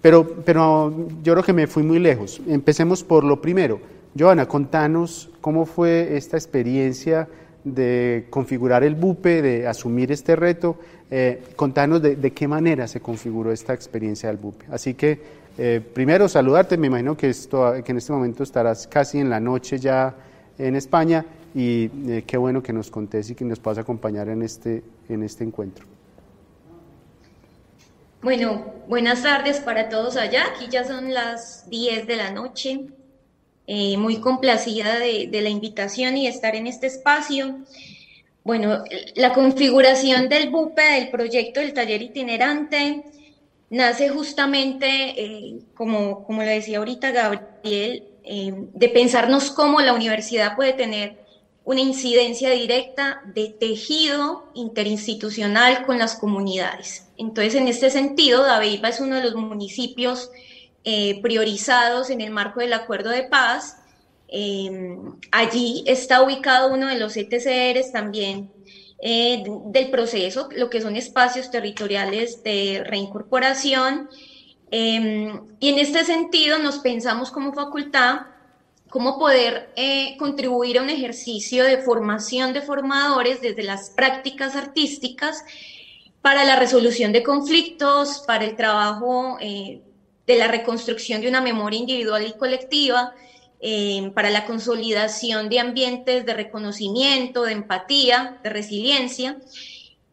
Pero, 0.00 0.26
pero 0.44 1.08
yo 1.22 1.34
creo 1.34 1.44
que 1.44 1.52
me 1.52 1.66
fui 1.66 1.82
muy 1.82 1.98
lejos. 1.98 2.40
Empecemos 2.46 3.04
por 3.04 3.24
lo 3.24 3.40
primero. 3.40 3.80
Joana, 4.18 4.46
contanos 4.46 5.30
cómo 5.40 5.66
fue 5.66 6.16
esta 6.16 6.36
experiencia 6.36 7.28
de 7.64 8.26
configurar 8.30 8.82
el 8.82 8.94
BUPE, 8.94 9.42
de 9.42 9.66
asumir 9.66 10.10
este 10.10 10.36
reto. 10.36 10.76
Eh, 11.10 11.42
contanos 11.56 12.00
de, 12.00 12.32
qué 12.32 12.48
manera 12.48 12.86
se 12.86 13.00
configuró 13.00 13.52
esta 13.52 13.74
experiencia 13.74 14.28
del 14.28 14.38
BUPE. 14.38 14.66
Así 14.70 14.94
que, 14.94 15.20
eh, 15.58 15.80
primero, 15.92 16.28
saludarte. 16.28 16.76
Me 16.78 16.86
imagino 16.86 17.16
que, 17.16 17.28
esto, 17.28 17.74
que 17.84 17.92
en 17.92 17.98
este 17.98 18.12
momento 18.12 18.42
estarás 18.42 18.86
casi 18.86 19.18
en 19.18 19.28
la 19.28 19.40
noche 19.40 19.78
ya 19.78 20.14
en 20.58 20.76
España 20.76 21.24
y 21.54 21.90
eh, 22.08 22.24
qué 22.26 22.36
bueno 22.36 22.62
que 22.62 22.72
nos 22.72 22.90
contés 22.90 23.30
y 23.30 23.34
que 23.34 23.44
nos 23.44 23.58
puedas 23.58 23.78
acompañar 23.78 24.28
en 24.28 24.42
este, 24.42 24.82
en 25.08 25.22
este 25.22 25.44
encuentro. 25.44 25.99
Bueno, 28.22 28.74
buenas 28.86 29.22
tardes 29.22 29.60
para 29.60 29.88
todos 29.88 30.18
allá. 30.18 30.44
Aquí 30.48 30.66
ya 30.68 30.84
son 30.84 31.14
las 31.14 31.70
10 31.70 32.06
de 32.06 32.16
la 32.16 32.30
noche. 32.30 32.80
Eh, 33.66 33.96
muy 33.96 34.20
complacida 34.20 34.98
de, 34.98 35.30
la 35.32 35.48
invitación 35.48 36.18
y 36.18 36.26
estar 36.26 36.54
en 36.54 36.66
este 36.66 36.86
espacio. 36.86 37.60
Bueno, 38.44 38.84
la 39.14 39.32
configuración 39.32 40.28
del 40.28 40.50
BUPE, 40.50 40.82
del 40.82 41.10
proyecto 41.10 41.60
del 41.60 41.72
taller 41.72 42.02
itinerante, 42.02 43.04
nace 43.70 44.10
justamente, 44.10 44.86
eh, 44.86 45.60
como, 45.74 46.22
como 46.24 46.42
le 46.42 46.50
decía 46.50 46.78
ahorita 46.78 47.12
Gabriel, 47.12 48.04
eh, 48.22 48.52
de 48.74 48.88
pensarnos 48.90 49.50
cómo 49.50 49.80
la 49.80 49.94
universidad 49.94 50.56
puede 50.56 50.74
tener 50.74 51.19
una 51.64 51.80
incidencia 51.80 52.50
directa 52.50 53.22
de 53.26 53.48
tejido 53.48 54.50
interinstitucional 54.54 55.84
con 55.84 55.98
las 55.98 56.16
comunidades. 56.16 57.06
Entonces, 57.16 57.54
en 57.54 57.68
este 57.68 57.90
sentido, 57.90 58.42
Dabeiba 58.42 58.88
es 58.88 59.00
uno 59.00 59.16
de 59.16 59.24
los 59.24 59.34
municipios 59.34 60.30
eh, 60.84 61.20
priorizados 61.20 62.08
en 62.10 62.22
el 62.22 62.30
marco 62.30 62.60
del 62.60 62.72
acuerdo 62.72 63.10
de 63.10 63.24
paz. 63.24 63.76
Em, 64.28 65.16
allí 65.30 65.84
está 65.86 66.22
ubicado 66.22 66.72
uno 66.72 66.86
de 66.86 66.98
los 66.98 67.16
ETCRs 67.16 67.92
también 67.92 68.50
eh, 69.02 69.44
del 69.66 69.90
proceso, 69.90 70.48
lo 70.56 70.70
que 70.70 70.80
son 70.80 70.96
espacios 70.96 71.50
territoriales 71.50 72.42
de 72.42 72.82
reincorporación. 72.86 74.08
Em, 74.70 75.42
y 75.58 75.68
en 75.68 75.78
este 75.78 76.04
sentido 76.04 76.58
nos 76.58 76.78
pensamos 76.78 77.30
como 77.30 77.52
facultad 77.52 78.20
cómo 78.90 79.18
poder 79.18 79.70
eh, 79.76 80.16
contribuir 80.18 80.78
a 80.78 80.82
un 80.82 80.90
ejercicio 80.90 81.64
de 81.64 81.78
formación 81.78 82.52
de 82.52 82.60
formadores 82.60 83.40
desde 83.40 83.62
las 83.62 83.90
prácticas 83.90 84.56
artísticas 84.56 85.44
para 86.20 86.44
la 86.44 86.56
resolución 86.56 87.12
de 87.12 87.22
conflictos, 87.22 88.24
para 88.26 88.44
el 88.44 88.56
trabajo 88.56 89.38
eh, 89.40 89.80
de 90.26 90.36
la 90.36 90.48
reconstrucción 90.48 91.20
de 91.22 91.28
una 91.28 91.40
memoria 91.40 91.78
individual 91.78 92.26
y 92.26 92.36
colectiva, 92.36 93.14
eh, 93.62 94.10
para 94.14 94.30
la 94.30 94.44
consolidación 94.44 95.48
de 95.48 95.60
ambientes 95.60 96.26
de 96.26 96.34
reconocimiento, 96.34 97.42
de 97.44 97.52
empatía, 97.52 98.38
de 98.42 98.50
resiliencia. 98.50 99.38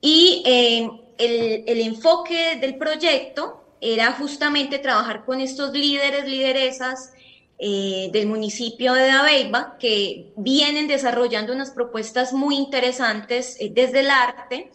Y 0.02 0.44
el, 0.46 1.64
el 1.66 1.82
enfoque 1.82 2.58
del 2.62 2.78
proyecto 2.78 3.64
era 3.82 4.12
justamente 4.14 4.80
trabajar 4.80 5.26
con 5.26 5.42
estos 5.42 5.72
líderes, 5.74 6.28
lideresas, 6.28 7.14
eh, 7.60 8.12
del 8.14 8.28
municipio 8.28 8.94
de 8.94 9.08
Dabeiba 9.08 9.78
que 9.80 10.32
vienen 10.36 10.88
desarrollando 10.88 11.54
unas 11.54 11.72
propuestas 11.72 12.32
muy 12.32 12.56
interesantes 12.56 13.58
eh, 13.60 13.72
desde 13.74 14.02
el 14.02 14.12
arte, 14.12 14.70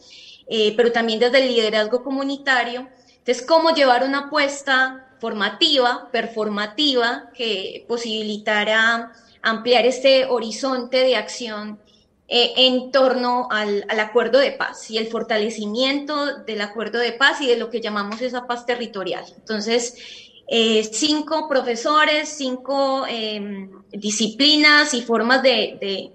eh, 0.49 0.75
pero 0.77 0.91
también 0.91 1.21
desde 1.21 1.43
el 1.43 1.47
liderazgo 1.47 2.03
comunitario. 2.03 2.89
Entonces, 3.19 3.47
cómo 3.47 3.73
llevar 3.73 4.03
una 4.03 4.27
apuesta 4.27 5.07
formativa, 5.21 6.09
performativa, 6.11 7.31
que 7.37 7.85
posibilitara 7.87 9.13
ampliar 9.43 9.87
este 9.87 10.27
horizonte 10.27 11.05
de 11.05 11.15
acción 11.15 11.79
en 12.27 12.91
torno 12.91 13.47
al, 13.51 13.85
acuerdo 14.01 14.39
de 14.39 14.53
paz 14.53 14.91
y 14.91 14.97
el 14.97 15.07
fortalecimiento 15.07 16.39
del 16.39 16.63
acuerdo 16.63 16.99
de 16.99 17.13
paz 17.13 17.43
y 17.43 17.47
de 17.47 17.59
lo 17.59 17.69
que 17.69 17.81
llamamos 17.81 18.23
esa 18.23 18.47
paz 18.47 18.65
territorial. 18.65 19.25
Entonces, 19.37 20.32
eh, 20.49 20.85
cinco 20.93 21.49
profesores, 21.49 22.29
cinco 22.29 23.07
em, 23.07 23.71
disciplinas 23.91 24.95
y 24.95 25.03
formas 25.03 25.43
de 25.43 26.13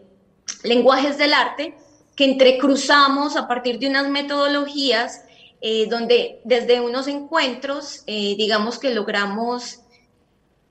lenguajes 0.64 1.18
del 1.18 1.34
arte 1.34 1.76
que 2.16 2.26
entrecruzamos 2.26 3.36
a 3.36 3.48
partir 3.48 3.80
de 3.80 3.88
unas 3.88 4.10
metodologías 4.10 5.22
eh, 5.60 5.88
donde 5.88 6.40
desde 6.44 6.82
unos 6.82 7.08
encuentros, 7.08 8.04
eh, 8.06 8.36
digamos 8.38 8.78
que 8.78 8.94
logramos 8.94 9.80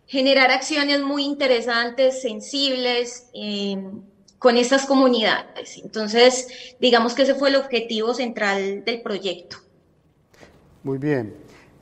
generar 0.07 0.53
acciones 0.53 1.01
muy 1.01 1.25
interesantes, 1.25 2.23
sensibles, 2.23 3.27
em, 3.35 4.03
con 4.39 4.57
estas 4.57 4.87
comunidades. 4.87 5.79
Entonces, 5.83 6.77
digamos 6.79 7.15
que 7.15 7.23
ese 7.23 7.35
fue 7.35 7.49
el 7.49 7.57
objetivo 7.57 8.15
central 8.15 8.85
del 8.85 9.03
proyecto. 9.03 9.57
Muy 10.85 10.99
bien. 10.99 11.35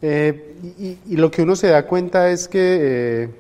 Eh, 0.06 0.98
y, 1.06 1.16
lo 1.16 1.30
que 1.30 1.42
uno 1.42 1.56
se 1.56 1.68
da 1.68 1.86
cuenta 1.86 2.30
es 2.30 2.46
que, 2.46 3.30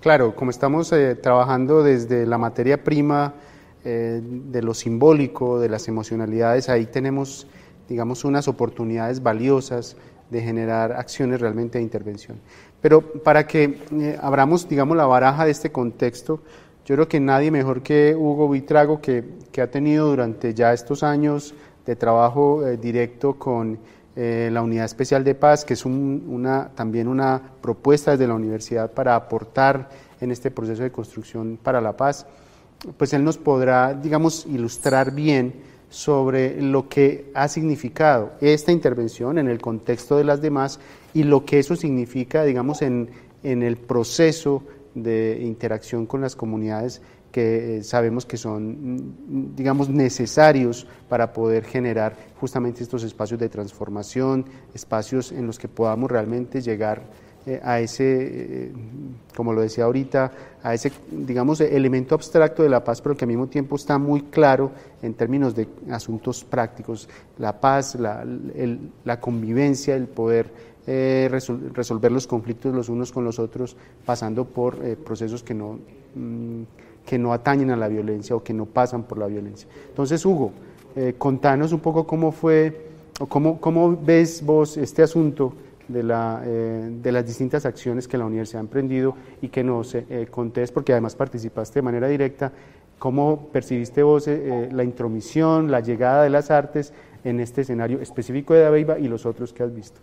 claro, 0.00 0.36
como 0.36 0.52
estamos 0.52 0.94
trabajando 1.20 1.82
desde 1.82 2.24
la 2.26 2.38
materia 2.38 2.84
prima, 2.84 3.34
de 3.82 4.62
lo 4.62 4.72
simbólico, 4.72 5.60
de 5.60 5.68
las 5.68 5.88
emocionalidades, 5.88 6.70
ahí 6.70 6.86
tenemos 6.86 7.46
digamos, 7.88 8.24
unas 8.24 8.48
oportunidades 8.48 9.22
valiosas 9.22 9.96
de 10.30 10.40
generar 10.40 10.92
acciones 10.92 11.40
realmente 11.40 11.78
de 11.78 11.84
intervención. 11.84 12.38
Pero 12.80 13.00
para 13.00 13.46
que 13.46 13.78
eh, 13.92 14.18
abramos, 14.20 14.68
digamos, 14.68 14.96
la 14.96 15.06
baraja 15.06 15.44
de 15.44 15.50
este 15.50 15.70
contexto, 15.70 16.40
yo 16.86 16.96
creo 16.96 17.08
que 17.08 17.20
nadie 17.20 17.50
mejor 17.50 17.82
que 17.82 18.14
Hugo 18.14 18.48
Vitrago, 18.48 19.00
que, 19.00 19.24
que 19.52 19.62
ha 19.62 19.70
tenido 19.70 20.08
durante 20.08 20.54
ya 20.54 20.72
estos 20.72 21.02
años 21.02 21.54
de 21.86 21.96
trabajo 21.96 22.66
eh, 22.66 22.76
directo 22.76 23.34
con 23.38 23.78
eh, 24.16 24.48
la 24.52 24.62
Unidad 24.62 24.84
Especial 24.84 25.24
de 25.24 25.34
Paz, 25.34 25.64
que 25.64 25.74
es 25.74 25.84
una, 25.84 26.70
también 26.74 27.08
una 27.08 27.42
propuesta 27.60 28.12
desde 28.12 28.28
la 28.28 28.34
universidad 28.34 28.92
para 28.92 29.16
aportar 29.16 29.88
en 30.20 30.30
este 30.30 30.50
proceso 30.50 30.82
de 30.82 30.92
construcción 30.92 31.58
para 31.62 31.80
la 31.80 31.96
paz, 31.96 32.26
pues 32.96 33.12
él 33.12 33.24
nos 33.24 33.38
podrá, 33.38 33.94
digamos, 33.94 34.46
ilustrar 34.46 35.12
bien 35.12 35.54
sobre 35.88 36.60
lo 36.60 36.88
que 36.88 37.30
ha 37.34 37.46
significado 37.48 38.32
esta 38.40 38.72
intervención 38.72 39.38
en 39.38 39.48
el 39.48 39.60
contexto 39.60 40.16
de 40.16 40.24
las 40.24 40.42
demás 40.42 40.80
y 41.12 41.22
lo 41.22 41.44
que 41.44 41.60
eso 41.60 41.76
significa, 41.76 42.44
digamos, 42.44 42.82
en, 42.82 43.10
el 43.42 43.76
proceso 43.76 44.64
de 44.94 45.38
interacción 45.42 46.06
con 46.06 46.20
las 46.20 46.34
comunidades 46.34 47.02
que 47.34 47.78
eh, 47.78 47.82
sabemos 47.82 48.24
que 48.24 48.36
son, 48.36 48.94
mm, 48.94 49.56
digamos, 49.56 49.88
necesarios 49.88 50.86
para 51.08 51.32
poder 51.32 51.64
generar 51.64 52.14
justamente 52.38 52.84
estos 52.84 53.02
espacios 53.02 53.40
de 53.40 53.48
transformación, 53.48 54.44
espacios 54.72 55.32
en 55.32 55.44
los 55.44 55.58
que 55.58 55.66
podamos 55.66 56.08
realmente 56.08 56.60
llegar 56.60 57.02
eh, 57.44 57.60
a 57.60 57.80
ese, 57.80 58.04
eh, 58.06 58.72
como 59.34 59.52
lo 59.52 59.62
decía 59.62 59.82
ahorita, 59.82 60.30
a 60.62 60.74
ese, 60.74 60.92
digamos, 61.10 61.60
elemento 61.60 62.14
abstracto 62.14 62.62
de 62.62 62.68
la 62.68 62.84
paz, 62.84 63.02
pero 63.02 63.16
que 63.16 63.24
al 63.24 63.30
mismo 63.30 63.48
tiempo 63.48 63.74
está 63.74 63.98
muy 63.98 64.22
claro 64.22 64.70
en 65.02 65.14
términos 65.14 65.56
de 65.56 65.66
asuntos 65.90 66.44
prácticos, 66.44 67.08
la 67.38 67.60
paz, 67.60 67.96
la, 67.96 68.24
la 69.04 69.18
convivencia, 69.18 69.96
el 69.96 70.06
poder 70.06 70.52
eh, 70.86 71.28
resolver 71.72 72.12
los 72.12 72.28
conflictos 72.28 72.72
los 72.72 72.88
unos 72.88 73.10
con 73.10 73.24
los 73.24 73.40
otros, 73.40 73.76
pasando 74.04 74.44
por 74.44 74.78
procesos 74.98 75.42
que 75.42 75.54
no, 75.54 75.80
mm, 76.14 76.62
que 77.04 77.18
no 77.18 77.32
atañen 77.32 77.70
a 77.70 77.76
la 77.76 77.88
violencia 77.88 78.34
o 78.34 78.42
que 78.42 78.52
no 78.52 78.66
pasan 78.66 79.04
por 79.04 79.18
la 79.18 79.26
violencia. 79.26 79.68
Entonces, 79.88 80.24
Hugo, 80.24 80.52
contanos 81.18 81.72
un 81.72 81.80
poco 81.80 82.06
cómo 82.06 82.32
fue, 82.32 82.88
o 83.20 83.26
cómo, 83.26 83.60
cómo 83.60 83.96
ves 83.96 84.44
vos 84.44 84.76
este 84.76 85.02
asunto 85.02 85.54
de, 85.88 86.02
la, 86.02 86.42
eh, 86.44 86.90
de 87.02 87.12
las 87.12 87.26
distintas 87.26 87.66
acciones 87.66 88.08
que 88.08 88.18
la 88.18 88.24
universidad 88.24 88.60
ha 88.60 88.64
emprendido 88.64 89.14
y 89.42 89.48
que 89.48 89.62
nos 89.62 89.94
eh, 89.94 90.28
contés, 90.30 90.72
porque 90.72 90.92
además 90.92 91.14
participaste 91.14 91.80
de 91.80 91.82
manera 91.82 92.08
directa, 92.08 92.52
cómo 92.98 93.48
percibiste 93.52 94.02
vos 94.02 94.28
eh, 94.28 94.68
la 94.72 94.84
intromisión, 94.84 95.70
la 95.70 95.80
llegada 95.80 96.22
de 96.22 96.30
las 96.30 96.50
artes 96.50 96.92
en 97.24 97.40
este 97.40 97.62
escenario 97.62 98.00
específico 98.00 98.54
de 98.54 98.60
Dabeiba 98.60 98.98
y 98.98 99.08
los 99.08 99.26
otros 99.26 99.52
que 99.52 99.62
has 99.62 99.74
visto. 99.74 100.00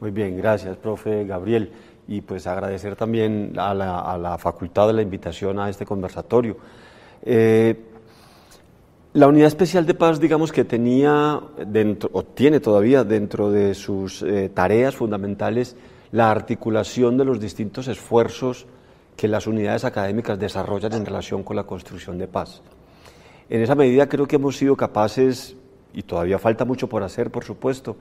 Muy 0.00 0.10
bien, 0.10 0.36
gracias, 0.36 0.76
profe 0.76 1.24
Gabriel. 1.24 1.70
Y 2.08 2.20
pues 2.20 2.46
agradecer 2.46 2.96
también 2.96 3.54
a 3.56 3.74
la, 3.74 4.00
a 4.00 4.16
la 4.16 4.38
facultad 4.38 4.86
de 4.86 4.92
la 4.92 5.02
invitación 5.02 5.58
a 5.58 5.68
este 5.68 5.84
conversatorio. 5.84 6.56
La 9.16 9.28
Unidad 9.28 9.46
Especial 9.46 9.86
de 9.86 9.94
Paz, 9.94 10.20
digamos 10.20 10.52
que 10.52 10.66
tenía 10.66 11.40
dentro, 11.66 12.10
o 12.12 12.22
tiene 12.22 12.60
todavía 12.60 13.02
dentro 13.02 13.50
de 13.50 13.72
sus 13.72 14.20
eh, 14.20 14.50
tareas 14.52 14.94
fundamentales 14.94 15.74
la 16.12 16.30
articulación 16.30 17.16
de 17.16 17.24
los 17.24 17.40
distintos 17.40 17.88
esfuerzos 17.88 18.66
que 19.16 19.26
las 19.26 19.46
unidades 19.46 19.86
académicas 19.86 20.38
desarrollan 20.38 20.92
en 20.92 21.06
relación 21.06 21.44
con 21.44 21.56
la 21.56 21.62
construcción 21.62 22.18
de 22.18 22.28
paz. 22.28 22.60
En 23.48 23.62
esa 23.62 23.74
medida 23.74 24.06
creo 24.06 24.28
que 24.28 24.36
hemos 24.36 24.58
sido 24.58 24.76
capaces, 24.76 25.56
y 25.94 26.02
todavía 26.02 26.38
falta 26.38 26.66
mucho 26.66 26.86
por 26.86 27.02
hacer, 27.02 27.30
por 27.30 27.42
supuesto, 27.42 27.96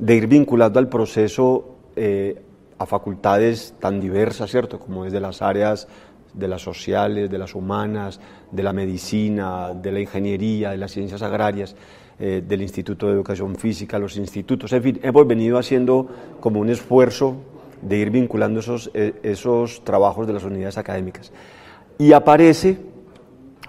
de 0.00 0.16
ir 0.16 0.26
vinculando 0.26 0.80
al 0.80 0.88
proceso 0.88 1.76
eh, 1.94 2.42
a 2.80 2.86
facultades 2.86 3.74
tan 3.78 4.00
diversas, 4.00 4.50
¿cierto?, 4.50 4.80
como 4.80 5.04
desde 5.04 5.20
las 5.20 5.42
áreas 5.42 5.86
de 6.32 6.48
las 6.48 6.62
sociales, 6.62 7.30
de 7.30 7.36
las 7.36 7.54
humanas, 7.54 8.20
de 8.50 8.62
la 8.62 8.72
medicina, 8.72 9.74
de 9.74 9.92
la 9.92 10.00
ingeniería, 10.00 10.70
de 10.70 10.78
las 10.78 10.90
ciencias 10.90 11.20
agrarias, 11.20 11.76
eh, 12.18 12.42
del 12.46 12.62
Instituto 12.62 13.06
de 13.06 13.12
Educación 13.12 13.54
Física, 13.56 13.98
los 13.98 14.16
institutos, 14.16 14.72
en 14.72 14.82
fin, 14.82 15.00
hemos 15.02 15.26
venido 15.26 15.58
haciendo 15.58 16.08
como 16.40 16.58
un 16.60 16.70
esfuerzo 16.70 17.36
de 17.82 17.98
ir 17.98 18.10
vinculando 18.10 18.60
esos, 18.60 18.90
eh, 18.94 19.12
esos 19.22 19.84
trabajos 19.84 20.26
de 20.26 20.32
las 20.32 20.44
unidades 20.44 20.78
académicas. 20.78 21.32
Y 21.98 22.14
aparece 22.14 22.78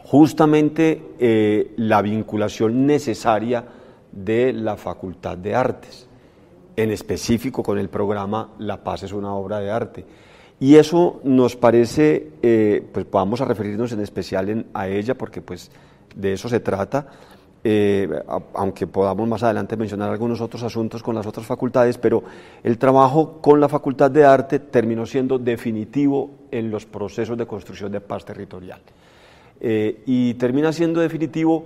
justamente 0.04 1.04
eh, 1.20 1.74
la 1.76 2.02
vinculación 2.02 2.86
necesaria 2.86 3.66
de 4.14 4.54
la 4.54 4.78
Facultad 4.78 5.38
de 5.38 5.54
Artes, 5.54 6.08
en 6.76 6.92
específico 6.92 7.64
con 7.64 7.78
el 7.78 7.90
programa 7.90 8.50
La 8.60 8.84
Paz 8.84 9.04
es 9.04 9.14
una 9.14 9.34
obra 9.34 9.60
de 9.60 9.72
arte 9.72 10.06
y 10.62 10.76
eso 10.76 11.22
nos 11.24 11.56
parece, 11.56 12.34
eh, 12.44 12.88
pues 12.94 13.08
vamos 13.10 13.42
a 13.42 13.46
referirnos 13.46 13.92
en 13.94 14.00
especial 14.02 14.66
a 14.76 14.88
ella 14.88 15.16
porque 15.16 15.42
pues 15.42 15.72
de 16.16 16.34
eso 16.34 16.48
se 16.48 16.60
trata, 16.60 17.08
eh, 17.64 18.08
aunque 18.54 18.86
podamos 18.86 19.28
más 19.28 19.42
adelante 19.42 19.76
mencionar 19.76 20.12
algunos 20.12 20.40
otros 20.40 20.62
asuntos 20.62 21.02
con 21.02 21.16
las 21.16 21.26
otras 21.26 21.48
facultades, 21.48 21.98
pero 21.98 22.24
el 22.64 22.78
trabajo 22.78 23.40
con 23.42 23.60
la 23.60 23.70
Facultad 23.70 24.12
de 24.12 24.24
Arte 24.24 24.60
terminó 24.60 25.08
siendo 25.08 25.40
definitivo 25.40 26.30
en 26.52 26.70
los 26.70 26.86
procesos 26.86 27.38
de 27.40 27.48
construcción 27.48 27.92
de 27.92 28.02
paz 28.02 28.24
territorial. 28.24 28.82
Eh, 29.60 30.04
y 30.06 30.36
termina 30.36 30.72
siendo 30.72 31.02
definitivo 31.02 31.66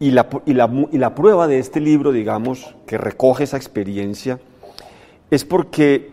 y 0.00 0.10
la, 0.12 0.28
y, 0.46 0.54
la, 0.54 0.70
y 0.92 0.98
la 0.98 1.14
prueba 1.14 1.46
de 1.48 1.58
este 1.58 1.80
libro, 1.80 2.12
digamos, 2.12 2.74
que 2.86 2.98
recoge 2.98 3.44
esa 3.44 3.56
experiencia, 3.56 4.38
es 5.30 5.44
porque 5.44 6.10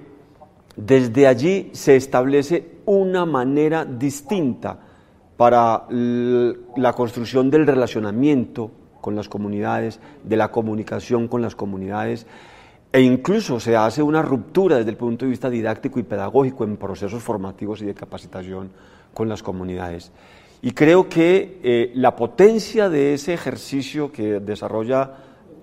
desde 0.75 1.27
allí 1.27 1.69
se 1.73 1.95
establece 1.95 2.79
una 2.85 3.25
manera 3.25 3.85
distinta 3.85 4.79
para 5.37 5.85
la 5.89 6.93
construcción 6.93 7.49
del 7.49 7.67
relacionamiento 7.67 8.71
con 9.01 9.15
las 9.15 9.29
comunidades, 9.29 9.99
de 10.23 10.37
la 10.37 10.49
comunicación 10.51 11.27
con 11.27 11.41
las 11.41 11.55
comunidades, 11.55 12.25
e 12.91 13.01
incluso 13.01 13.59
se 13.59 13.75
hace 13.75 14.01
una 14.01 14.21
ruptura 14.21 14.77
desde 14.77 14.91
el 14.91 14.97
punto 14.97 15.25
de 15.25 15.31
vista 15.31 15.49
didáctico 15.49 15.99
y 15.99 16.03
pedagógico 16.03 16.63
en 16.63 16.77
procesos 16.77 17.21
formativos 17.21 17.81
y 17.81 17.85
de 17.85 17.93
capacitación 17.93 18.71
con 19.13 19.27
las 19.27 19.43
comunidades. 19.43 20.11
Y 20.65 20.71
creo 20.71 21.07
que 21.07 21.59
eh, 21.61 21.91
la 21.93 22.15
potencia 22.15 22.89
de 22.89 23.13
ese 23.13 23.35
ejercicio 23.35 24.11
que 24.11 24.39
desarrolla 24.39 25.11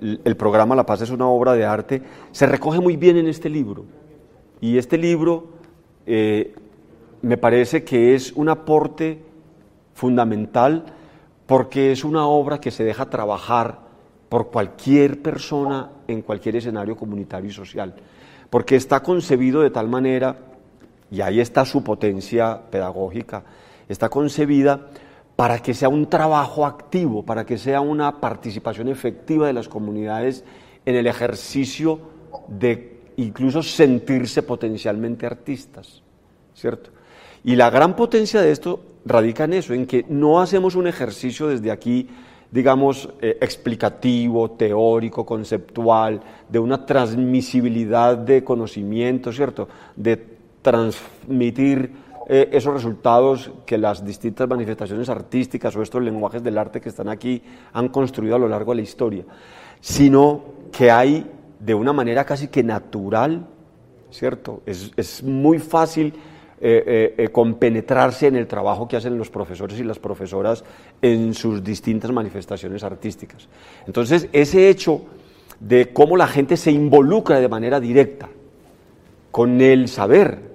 el 0.01 0.37
programa 0.37 0.77
La 0.77 0.87
Paz 0.87 1.01
es 1.01 1.11
una 1.11 1.27
obra 1.27 1.55
de 1.55 1.65
arte 1.65 2.03
se 2.31 2.47
recoge 2.47 2.79
muy 2.79 2.97
bien 2.97 3.17
en 3.17 3.27
este 3.27 3.49
libro. 3.49 3.85
Y 4.61 4.79
este 4.79 4.97
libro 4.99 5.49
eh, 6.07 6.55
me 7.21 7.37
parece 7.37 7.83
que 7.83 8.15
es 8.15 8.31
un 8.31 8.49
aporte 8.49 9.21
fundamental 9.93 10.85
porque 11.47 11.91
es 11.91 12.05
una 12.05 12.29
obra 12.29 12.61
que 12.61 12.71
se 12.71 12.85
deja 12.85 13.11
trabajar 13.11 13.81
por 14.29 14.53
cualquier 14.53 15.21
persona 15.21 15.91
en 16.07 16.23
cualquier 16.23 16.55
escenario 16.55 16.97
comunitario 16.97 17.51
y 17.51 17.53
social, 17.53 17.93
porque 18.51 18.77
está 18.77 19.03
concebido 19.03 19.63
de 19.63 19.71
tal 19.71 19.89
manera, 19.89 20.37
y 21.11 21.23
ahí 21.23 21.41
está 21.41 21.65
su 21.65 21.83
potencia 21.83 22.61
pedagógica, 22.71 23.43
está 23.89 24.09
concebida 24.09 24.89
para 25.37 25.61
que 25.61 25.75
sea 25.75 25.89
un 25.89 26.09
trabajo 26.09 26.67
activo, 26.67 27.25
para 27.25 27.45
que 27.45 27.59
sea 27.59 27.81
una 27.81 28.21
participación 28.21 28.89
efectiva 28.89 29.47
de 29.47 29.53
las 29.53 29.69
comunidades 29.69 30.45
en 30.85 30.97
el 30.97 31.07
ejercicio 31.07 32.01
de 32.49 33.01
incluso 33.17 33.63
sentirse 33.63 34.43
potencialmente 34.43 35.27
artistas, 35.27 36.03
¿cierto? 36.55 36.91
Y 37.45 37.57
la 37.57 37.71
gran 37.71 37.97
potencia 37.97 38.41
de 38.41 38.53
esto 38.53 38.81
radica 39.05 39.45
en 39.45 39.55
eso, 39.55 39.75
en 39.75 39.87
que 39.87 40.05
no 40.09 40.41
hacemos 40.41 40.77
un 40.77 40.87
ejercicio 40.87 41.49
desde 41.49 41.71
aquí 41.71 42.09
digamos, 42.53 43.09
eh, 43.23 43.39
explicativo, 43.41 44.51
teórico, 44.51 45.25
conceptual, 45.25 46.21
de 46.51 46.59
una 46.59 46.85
transmisibilidad 46.85 48.17
de 48.19 48.45
conocimiento, 48.45 49.33
¿cierto? 49.33 49.69
De 49.97 50.23
transmitir 50.61 51.91
eh, 52.29 52.49
esos 52.53 52.75
resultados 52.75 53.51
que 53.67 53.79
las 53.79 54.05
distintas 54.05 54.49
manifestaciones 54.49 55.09
artísticas 55.09 55.75
o 55.77 55.83
estos 55.83 56.03
lenguajes 56.03 56.43
del 56.43 56.59
arte 56.59 56.81
que 56.81 56.89
están 56.89 57.09
aquí 57.09 57.43
han 57.73 57.89
construido 57.89 58.37
a 58.37 58.39
lo 58.39 58.49
largo 58.49 58.73
de 58.73 58.77
la 58.77 58.83
historia, 58.83 59.25
sino 59.81 60.43
que 60.71 60.91
hay 60.91 61.31
de 61.59 61.75
una 61.75 61.93
manera 61.93 62.25
casi 62.25 62.49
que 62.49 62.63
natural, 62.63 63.47
¿cierto? 64.11 64.63
Es, 64.67 64.93
es 64.97 65.23
muy 65.23 65.59
fácil 65.59 66.15
eh, 66.65 67.17
eh, 67.19 67.29
compenetrarse 67.31 68.29
en 68.29 68.37
el 68.37 68.47
trabajo 68.47 68.87
que 68.87 68.97
hacen 68.97 69.19
los 69.19 69.31
profesores 69.31 69.81
y 69.81 69.83
las 69.83 69.99
profesoras 69.99 70.63
en 71.01 71.35
sus 71.35 71.65
distintas 71.65 72.13
manifestaciones 72.13 72.85
artísticas. 72.85 73.49
Entonces, 73.85 74.29
ese 74.33 74.69
hecho 74.69 75.03
de 75.59 75.93
cómo 75.93 76.17
la 76.17 76.29
gente 76.29 76.57
se 76.57 76.71
involucra 76.71 77.41
de 77.41 77.49
manera 77.49 77.81
directa 77.81 78.29
con 79.33 79.61
el 79.61 79.89
saber, 79.89 80.52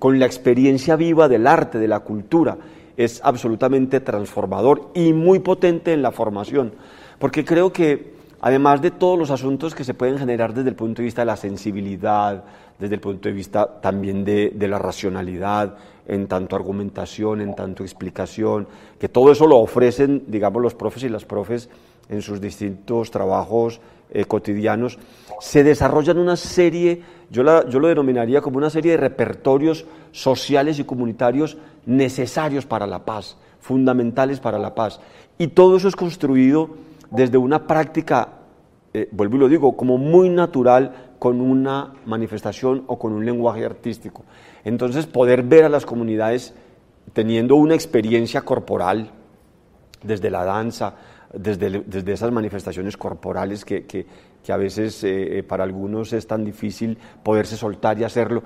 con 0.00 0.18
la 0.18 0.24
experiencia 0.26 0.96
viva 0.96 1.28
del 1.28 1.46
arte, 1.46 1.78
de 1.78 1.86
la 1.86 2.00
cultura, 2.00 2.56
es 2.96 3.20
absolutamente 3.22 4.00
transformador 4.00 4.90
y 4.94 5.12
muy 5.12 5.40
potente 5.40 5.92
en 5.92 6.00
la 6.00 6.10
formación, 6.10 6.72
porque 7.18 7.44
creo 7.44 7.70
que 7.70 8.14
además 8.40 8.80
de 8.80 8.92
todos 8.92 9.18
los 9.18 9.30
asuntos 9.30 9.74
que 9.74 9.84
se 9.84 9.92
pueden 9.92 10.18
generar 10.18 10.54
desde 10.54 10.70
el 10.70 10.74
punto 10.74 11.02
de 11.02 11.04
vista 11.04 11.20
de 11.20 11.26
la 11.26 11.36
sensibilidad, 11.36 12.42
desde 12.78 12.94
el 12.94 13.00
punto 13.00 13.28
de 13.28 13.34
vista 13.34 13.80
también 13.82 14.24
de, 14.24 14.54
la 14.58 14.78
racionalidad, 14.78 15.76
en 16.08 16.26
tanto 16.26 16.56
argumentación, 16.56 17.42
en 17.42 17.54
tanto 17.54 17.82
explicación, 17.82 18.68
que 18.98 19.10
todo 19.10 19.30
eso 19.30 19.46
lo 19.46 19.58
ofrecen, 19.58 20.24
digamos, 20.28 20.62
los 20.62 20.74
profes 20.74 21.02
y 21.02 21.10
las 21.10 21.26
profes 21.26 21.68
en 22.08 22.22
sus 22.22 22.40
distintos 22.40 23.10
trabajos 23.10 23.82
eh, 24.12 24.24
cotidianos, 24.24 24.98
se 25.40 25.64
desarrollan 25.64 26.18
una 26.18 26.36
serie, 26.36 27.02
yo, 27.30 27.42
yo 27.68 27.78
lo 27.78 27.88
denominaría 27.88 28.40
como 28.40 28.58
una 28.58 28.70
serie 28.70 28.92
de 28.92 28.96
repertorios 28.98 29.86
sociales 30.12 30.78
y 30.78 30.84
comunitarios 30.84 31.56
necesarios 31.86 32.66
para 32.66 32.86
la 32.86 33.04
paz, 33.04 33.36
fundamentales 33.60 34.40
para 34.40 34.58
la 34.58 34.74
paz. 34.74 35.00
Y 35.38 35.48
todo 35.48 35.76
eso 35.76 35.88
es 35.88 35.96
construido 35.96 36.70
desde 37.10 37.38
una 37.38 37.66
práctica, 37.66 38.28
eh, 38.92 39.08
vuelvo 39.12 39.36
y 39.36 39.38
lo 39.40 39.48
digo, 39.48 39.76
como 39.76 39.96
muy 39.98 40.28
natural 40.28 41.10
con 41.18 41.40
una 41.40 41.94
manifestación 42.06 42.84
o 42.86 42.98
con 42.98 43.12
un 43.12 43.24
lenguaje 43.24 43.64
artístico. 43.64 44.24
Entonces, 44.64 45.06
poder 45.06 45.42
ver 45.42 45.64
a 45.64 45.68
las 45.68 45.86
comunidades 45.86 46.54
teniendo 47.12 47.56
una 47.56 47.74
experiencia 47.74 48.42
corporal, 48.42 49.10
desde 50.02 50.30
la 50.30 50.44
danza, 50.44 50.94
desde, 51.32 51.82
desde 51.86 52.12
esas 52.12 52.32
manifestaciones 52.32 52.96
corporales 52.96 53.64
que, 53.64 53.84
que, 53.84 54.06
a 54.48 54.56
veces 54.56 55.04
eh, 55.04 55.38
eh, 55.38 55.42
para 55.44 55.62
algunos 55.62 56.12
es 56.12 56.26
tan 56.26 56.44
difícil 56.44 56.98
poderse 57.22 57.56
soltar 57.56 57.98
y 58.00 58.04
hacerlo, 58.04 58.42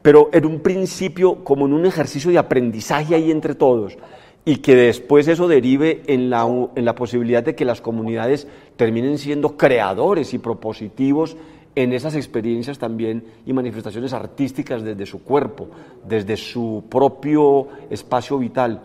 pero 0.00 0.30
en 0.32 0.46
un 0.46 0.60
principio 0.60 1.42
como 1.42 1.66
en 1.66 1.72
un 1.72 1.84
ejercicio 1.84 2.30
de 2.30 2.38
aprendizaje 2.38 3.16
ahí 3.16 3.30
entre 3.30 3.56
todos 3.56 3.98
y 4.44 4.56
que 4.56 4.76
después 4.76 5.26
eso 5.28 5.48
derive 5.48 6.02
en 6.06 6.30
la, 6.30 6.46
en 6.74 6.84
la 6.84 6.94
posibilidad 6.94 7.42
de 7.42 7.54
que 7.54 7.64
las 7.64 7.80
comunidades 7.80 8.46
terminen 8.76 9.18
siendo 9.18 9.56
creadores 9.56 10.34
y 10.34 10.38
propositivos 10.38 11.36
en 11.74 11.92
esas 11.92 12.14
experiencias 12.14 12.78
también 12.78 13.24
y 13.46 13.52
manifestaciones 13.52 14.12
artísticas 14.12 14.82
desde 14.82 15.06
su 15.06 15.22
cuerpo, 15.22 15.68
desde 16.06 16.36
su 16.36 16.84
propio 16.88 17.68
espacio 17.90 18.38
vital, 18.38 18.82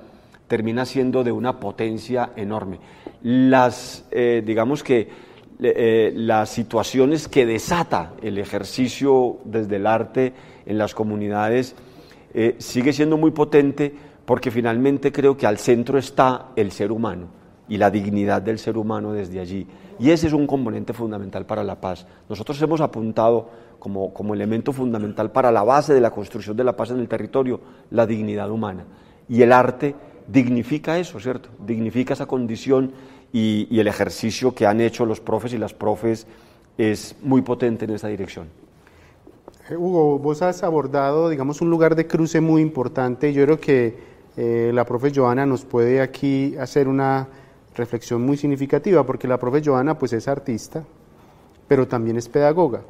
termina 0.47 0.85
siendo 0.85 1.23
de 1.23 1.31
una 1.31 1.59
potencia 1.59 2.31
enorme 2.35 2.79
las, 3.23 4.05
eh, 4.11 4.43
digamos 4.45 4.83
que, 4.83 5.27
eh, 5.59 6.13
las 6.15 6.49
situaciones 6.49 7.27
que 7.27 7.45
desata 7.45 8.13
el 8.21 8.37
ejercicio 8.37 9.39
desde 9.43 9.77
el 9.77 9.87
arte 9.87 10.33
en 10.67 10.77
las 10.77 10.93
comunidades 10.93 11.75
eh, 12.33 12.55
sigue 12.59 12.93
siendo 12.93 13.17
muy 13.17 13.31
potente 13.31 13.91
porque 14.25 14.51
finalmente 14.51 15.11
creo 15.11 15.35
que 15.35 15.47
al 15.47 15.57
centro 15.57 15.97
está 15.97 16.49
el 16.55 16.71
ser 16.71 16.91
humano 16.91 17.29
y 17.67 17.77
la 17.77 17.89
dignidad 17.89 18.41
del 18.41 18.59
ser 18.59 18.77
humano 18.77 19.13
desde 19.13 19.39
allí. 19.39 19.65
Y 19.99 20.11
ese 20.11 20.27
es 20.27 20.33
un 20.33 20.45
componente 20.45 20.93
fundamental 20.93 21.45
para 21.45 21.63
la 21.63 21.81
paz. 21.81 22.05
Nosotros 22.29 22.61
hemos 22.61 22.79
apuntado 22.81 23.49
como, 23.79 24.13
como 24.13 24.35
elemento 24.35 24.71
fundamental 24.71 25.31
para 25.31 25.51
la 25.51 25.63
base 25.63 25.93
de 25.93 26.01
la 26.01 26.11
construcción 26.11 26.55
de 26.55 26.63
la 26.63 26.75
paz 26.75 26.91
en 26.91 26.99
el 26.99 27.07
territorio 27.07 27.59
la 27.89 28.05
dignidad 28.05 28.51
humana. 28.51 28.85
Y 29.27 29.41
el 29.41 29.51
arte 29.51 29.95
dignifica 30.27 30.97
eso, 30.99 31.19
¿cierto? 31.19 31.49
Dignifica 31.65 32.13
esa 32.13 32.25
condición 32.25 32.91
y, 33.31 33.67
el 33.79 33.87
ejercicio 33.87 34.53
que 34.53 34.65
han 34.65 34.81
hecho 34.81 35.05
los 35.05 35.19
profes 35.19 35.53
y 35.53 35.57
las 35.57 35.73
profes 35.73 36.27
es 36.77 37.15
muy 37.21 37.41
potente 37.41 37.85
en 37.85 37.91
esa 37.91 38.07
dirección. 38.07 38.47
Eh, 39.69 39.75
Hugo, 39.75 40.19
vos 40.19 40.41
has 40.41 40.63
abordado, 40.63 41.29
digamos, 41.29 41.61
un 41.61 41.69
lugar 41.69 41.95
de 41.95 42.07
cruce 42.07 42.41
muy 42.41 42.61
importante. 42.61 43.33
Yo 43.33 43.43
creo 43.45 43.59
que 43.59 43.97
eh, 44.37 44.71
la 44.73 44.85
profe 44.85 45.11
Joana 45.13 45.45
nos 45.45 45.65
puede 45.65 46.01
aquí 46.01 46.55
hacer 46.57 46.87
una 46.87 47.27
reflexión 47.75 48.21
muy 48.21 48.37
significativa, 48.37 49.05
porque 49.05 49.27
la 49.27 49.37
profe 49.37 49.61
Joana 49.63 49.97
pues 49.97 50.13
es 50.13 50.27
artista, 50.27 50.83
pero 51.67 51.87
también 51.87 52.17
es 52.17 52.27
pedagoga. 52.27 52.81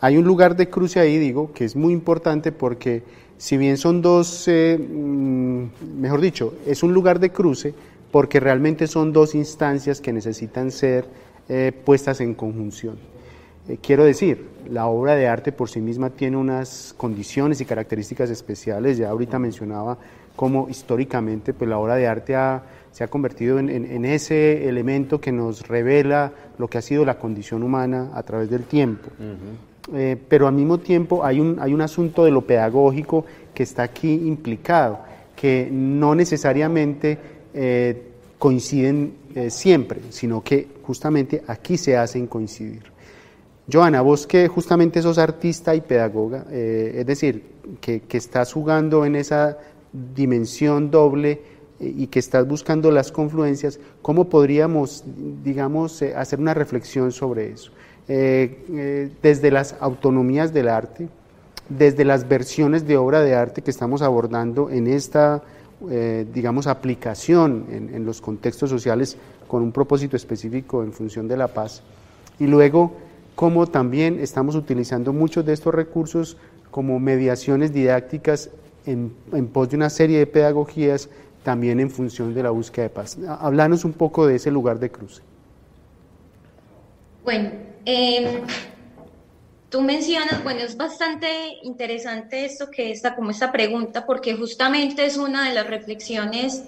Hay 0.00 0.16
un 0.16 0.24
lugar 0.24 0.56
de 0.56 0.68
cruce 0.68 1.00
ahí, 1.00 1.18
digo, 1.18 1.52
que 1.52 1.64
es 1.64 1.74
muy 1.74 1.92
importante 1.92 2.52
porque 2.52 3.02
si 3.38 3.56
bien 3.56 3.76
son 3.76 4.00
dos, 4.02 4.48
eh, 4.48 4.78
mm, 4.78 6.00
mejor 6.00 6.20
dicho, 6.20 6.54
es 6.66 6.82
un 6.82 6.94
lugar 6.94 7.20
de 7.20 7.30
cruce 7.30 7.74
porque 8.10 8.40
realmente 8.40 8.86
son 8.86 9.12
dos 9.12 9.34
instancias 9.34 10.00
que 10.00 10.12
necesitan 10.12 10.70
ser 10.70 11.06
eh, 11.48 11.72
puestas 11.84 12.20
en 12.20 12.34
conjunción. 12.34 12.96
Eh, 13.68 13.78
quiero 13.82 14.04
decir, 14.04 14.46
la 14.70 14.86
obra 14.86 15.14
de 15.16 15.28
arte 15.28 15.52
por 15.52 15.68
sí 15.68 15.80
misma 15.80 16.10
tiene 16.10 16.36
unas 16.36 16.94
condiciones 16.96 17.60
y 17.60 17.64
características 17.64 18.30
especiales, 18.30 18.96
ya 18.96 19.10
ahorita 19.10 19.38
mencionaba 19.38 19.98
cómo 20.34 20.68
históricamente 20.70 21.52
pues, 21.52 21.68
la 21.68 21.78
obra 21.78 21.96
de 21.96 22.06
arte 22.06 22.34
se 22.90 23.04
ha 23.04 23.08
convertido 23.08 23.58
en, 23.58 24.04
ese 24.04 24.68
elemento 24.68 25.20
que 25.20 25.32
nos 25.32 25.66
revela 25.68 26.32
lo 26.58 26.68
que 26.68 26.78
ha 26.78 26.82
sido 26.82 27.04
la 27.04 27.18
condición 27.18 27.62
humana 27.62 28.10
a 28.14 28.22
través 28.22 28.48
del 28.48 28.64
tiempo. 28.64 29.08
Eh, 29.94 30.16
pero 30.28 30.48
al 30.48 30.54
mismo 30.54 30.78
tiempo 30.78 31.24
hay 31.24 31.38
un, 31.38 31.58
hay 31.60 31.72
un 31.72 31.80
asunto 31.80 32.24
de 32.24 32.32
lo 32.32 32.40
pedagógico 32.42 33.24
que 33.54 33.62
está 33.62 33.84
aquí 33.84 34.12
implicado, 34.12 34.98
que 35.36 35.68
no 35.70 36.14
necesariamente 36.14 37.18
eh, 37.54 38.02
coinciden 38.38 39.14
eh, 39.34 39.50
siempre, 39.50 40.00
sino 40.10 40.42
que 40.42 40.66
justamente 40.82 41.42
aquí 41.46 41.76
se 41.76 41.96
hacen 41.96 42.26
coincidir. 42.26 42.82
Joana, 43.70 44.00
vos 44.00 44.26
que 44.26 44.48
justamente 44.48 45.02
sos 45.02 45.18
artista 45.18 45.74
y 45.74 45.80
pedagoga, 45.80 46.46
es 46.52 47.04
decir, 47.04 47.42
que, 47.80 48.02
que, 48.02 48.16
estás 48.16 48.52
jugando 48.52 49.04
en 49.04 49.16
esa 49.16 49.58
dimensión 49.92 50.88
doble 50.88 51.40
y 51.80 52.06
que 52.06 52.20
estás 52.20 52.46
buscando 52.46 52.92
las 52.92 53.10
confluencias, 53.10 53.80
¿cómo 54.02 54.28
podríamos, 54.28 55.02
digamos, 55.42 56.00
hacer 56.00 56.38
una 56.38 56.54
reflexión 56.54 57.10
sobre 57.10 57.50
eso? 57.50 57.72
Eh, 58.08 58.64
eh, 58.70 59.10
desde 59.20 59.50
las 59.50 59.74
autonomías 59.80 60.52
del 60.52 60.68
arte, 60.68 61.08
desde 61.68 62.04
las 62.04 62.28
versiones 62.28 62.86
de 62.86 62.96
obra 62.96 63.20
de 63.20 63.34
arte 63.34 63.62
que 63.62 63.70
estamos 63.72 64.00
abordando 64.00 64.70
en 64.70 64.86
esta, 64.86 65.42
eh, 65.90 66.24
digamos, 66.32 66.68
aplicación 66.68 67.66
en, 67.70 68.06
los 68.06 68.20
contextos 68.20 68.70
sociales 68.70 69.16
con 69.48 69.64
un 69.64 69.72
propósito 69.72 70.16
específico 70.16 70.84
en 70.84 70.92
función 70.92 71.26
de 71.26 71.36
la 71.36 71.48
paz. 71.48 71.82
Y 72.38 72.46
luego, 72.46 72.92
cómo 73.34 73.66
también 73.66 74.20
estamos 74.20 74.54
utilizando 74.54 75.12
muchos 75.12 75.44
de 75.44 75.52
estos 75.52 75.74
recursos 75.74 76.36
como 76.70 77.00
mediaciones 77.00 77.72
didácticas 77.72 78.50
en, 78.84 79.12
en 79.32 79.48
pos 79.48 79.68
de 79.70 79.76
una 79.76 79.90
serie 79.90 80.18
de 80.18 80.26
pedagogías 80.26 81.08
también 81.42 81.80
en 81.80 81.90
función 81.90 82.34
de 82.34 82.42
la 82.44 82.50
búsqueda 82.50 82.84
de 82.84 82.90
paz. 82.90 83.18
Hablanos 83.40 83.84
un 83.84 83.94
poco 83.94 84.28
de 84.28 84.36
ese 84.36 84.52
lugar 84.52 84.78
de 84.78 84.90
cruce. 84.90 85.22
Bueno, 87.24 87.50
Em, 87.88 88.44
tú 89.70 89.80
mencionas, 89.80 90.42
bueno, 90.42 90.60
es 90.60 90.76
bastante 90.76 91.28
interesante 91.62 92.44
esto 92.44 92.68
que 92.68 92.90
está 92.90 93.14
como 93.14 93.30
esta 93.30 93.52
pregunta, 93.52 94.04
porque 94.04 94.34
justamente 94.34 95.06
es 95.06 95.16
una 95.16 95.48
de 95.48 95.54
las 95.54 95.68
reflexiones 95.68 96.64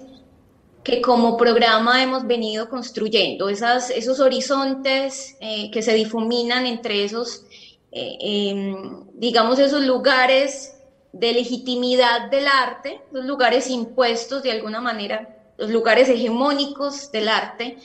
que 0.81 1.01
como 1.01 1.35
programa 1.35 2.01
hemos 2.01 2.25
venido 2.25 2.69
construyendo, 2.69 3.49
esas, 3.49 3.89
esos 3.89 4.21
horizontes 4.21 5.35
eh, 5.41 5.69
que 5.71 5.81
se 5.81 5.93
difuminan 5.93 6.65
entre 6.65 7.03
esos, 7.03 7.43
eh, 7.91 8.17
em, 8.21 9.03
digamos, 9.13 9.59
esos 9.59 9.83
lugares 9.83 10.73
de 11.11 11.33
legitimidad 11.33 12.29
del 12.31 12.47
arte, 12.47 13.01
los 13.11 13.25
lugares 13.25 13.69
impuestos 13.69 14.41
de 14.41 14.51
alguna 14.51 14.79
manera, 14.79 15.35
los 15.57 15.69
lugares 15.69 16.07
hegemónicos 16.07 17.11
del 17.11 17.27
arte, 17.27 17.77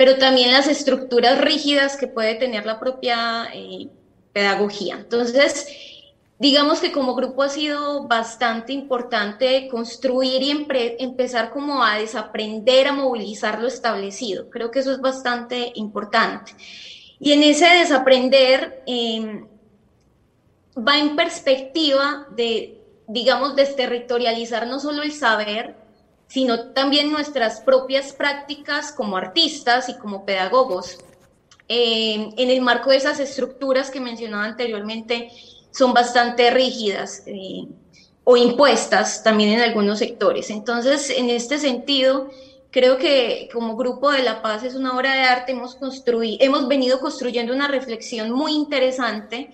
pero 0.00 0.16
también 0.16 0.50
las 0.50 0.66
estructuras 0.66 1.38
rígidas 1.42 1.98
que 1.98 2.06
puede 2.06 2.34
tener 2.34 2.64
la 2.64 2.80
propia 2.80 3.50
eh, 3.52 3.90
pedagogía. 4.32 4.94
Entonces, 4.94 5.66
digamos 6.38 6.80
que 6.80 6.90
como 6.90 7.14
grupo 7.14 7.42
ha 7.42 7.50
sido 7.50 8.08
bastante 8.08 8.72
importante 8.72 9.68
construir 9.68 10.42
y 10.42 10.52
empezar 11.00 11.50
como 11.50 11.84
a 11.84 11.98
desaprender, 11.98 12.88
a 12.88 12.92
movilizar 12.92 13.60
lo 13.60 13.68
establecido. 13.68 14.48
Creo 14.48 14.70
que 14.70 14.78
eso 14.78 14.90
es 14.90 15.02
bastante 15.02 15.70
importante. 15.74 16.52
Y 17.18 17.32
en 17.32 17.42
ese 17.42 17.66
desaprender 17.66 18.82
em, 18.86 19.46
va 20.78 20.98
en 20.98 21.14
perspectiva 21.14 22.26
de, 22.34 22.80
digamos, 23.06 23.54
desterritorializar 23.54 24.66
no 24.66 24.80
solo 24.80 25.02
el 25.02 25.12
saber, 25.12 25.76
sino 26.30 26.70
también 26.70 27.10
nuestras 27.10 27.60
propias 27.60 28.12
prácticas 28.12 28.92
como 28.92 29.16
artistas 29.16 29.88
y 29.88 29.98
como 29.98 30.24
pedagogos. 30.24 30.98
Eh, 31.68 32.30
en 32.36 32.50
el 32.50 32.60
marco 32.60 32.90
de 32.90 32.98
esas 32.98 33.18
estructuras 33.18 33.90
que 33.90 34.00
mencionaba 34.00 34.44
anteriormente, 34.44 35.32
son 35.72 35.92
bastante 35.92 36.50
rígidas 36.50 37.24
eh, 37.26 37.66
o 38.22 38.36
impuestas 38.36 39.24
también 39.24 39.50
en 39.50 39.60
algunos 39.60 39.98
sectores. 39.98 40.50
Entonces, 40.50 41.10
en 41.10 41.30
este 41.30 41.58
sentido, 41.58 42.30
creo 42.70 42.96
que 42.96 43.48
como 43.52 43.76
Grupo 43.76 44.12
de 44.12 44.22
la 44.22 44.40
Paz 44.40 44.62
es 44.62 44.76
una 44.76 44.96
obra 44.96 45.14
de 45.14 45.22
arte, 45.22 45.50
hemos, 45.50 45.78
hemos 46.12 46.68
venido 46.68 47.00
construyendo 47.00 47.52
una 47.52 47.66
reflexión 47.66 48.30
muy 48.30 48.52
interesante 48.52 49.50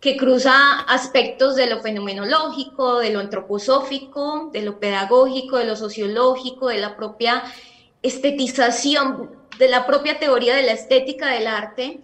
que 0.00 0.16
cruza 0.16 0.80
aspectos 0.80 1.56
de 1.56 1.66
lo 1.66 1.80
fenomenológico, 1.80 2.98
de 2.98 3.10
lo 3.10 3.20
antroposófico, 3.20 4.50
de 4.52 4.62
lo 4.62 4.78
pedagógico, 4.78 5.56
de 5.56 5.64
lo 5.64 5.76
sociológico, 5.76 6.68
de 6.68 6.78
la 6.78 6.96
propia 6.96 7.42
estetización, 8.02 9.30
de 9.58 9.68
la 9.68 9.86
propia 9.86 10.18
teoría 10.20 10.54
de 10.54 10.62
la 10.62 10.72
estética 10.72 11.32
del 11.32 11.48
arte, 11.48 12.00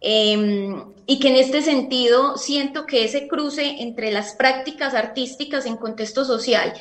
em, 0.00 0.94
y 1.06 1.20
que 1.20 1.28
en 1.28 1.36
este 1.36 1.60
sentido 1.60 2.38
siento 2.38 2.86
que 2.86 3.04
ese 3.04 3.28
cruce 3.28 3.82
entre 3.82 4.10
las 4.10 4.34
prácticas 4.34 4.94
artísticas 4.94 5.66
en 5.66 5.76
contexto 5.76 6.24
social 6.24 6.72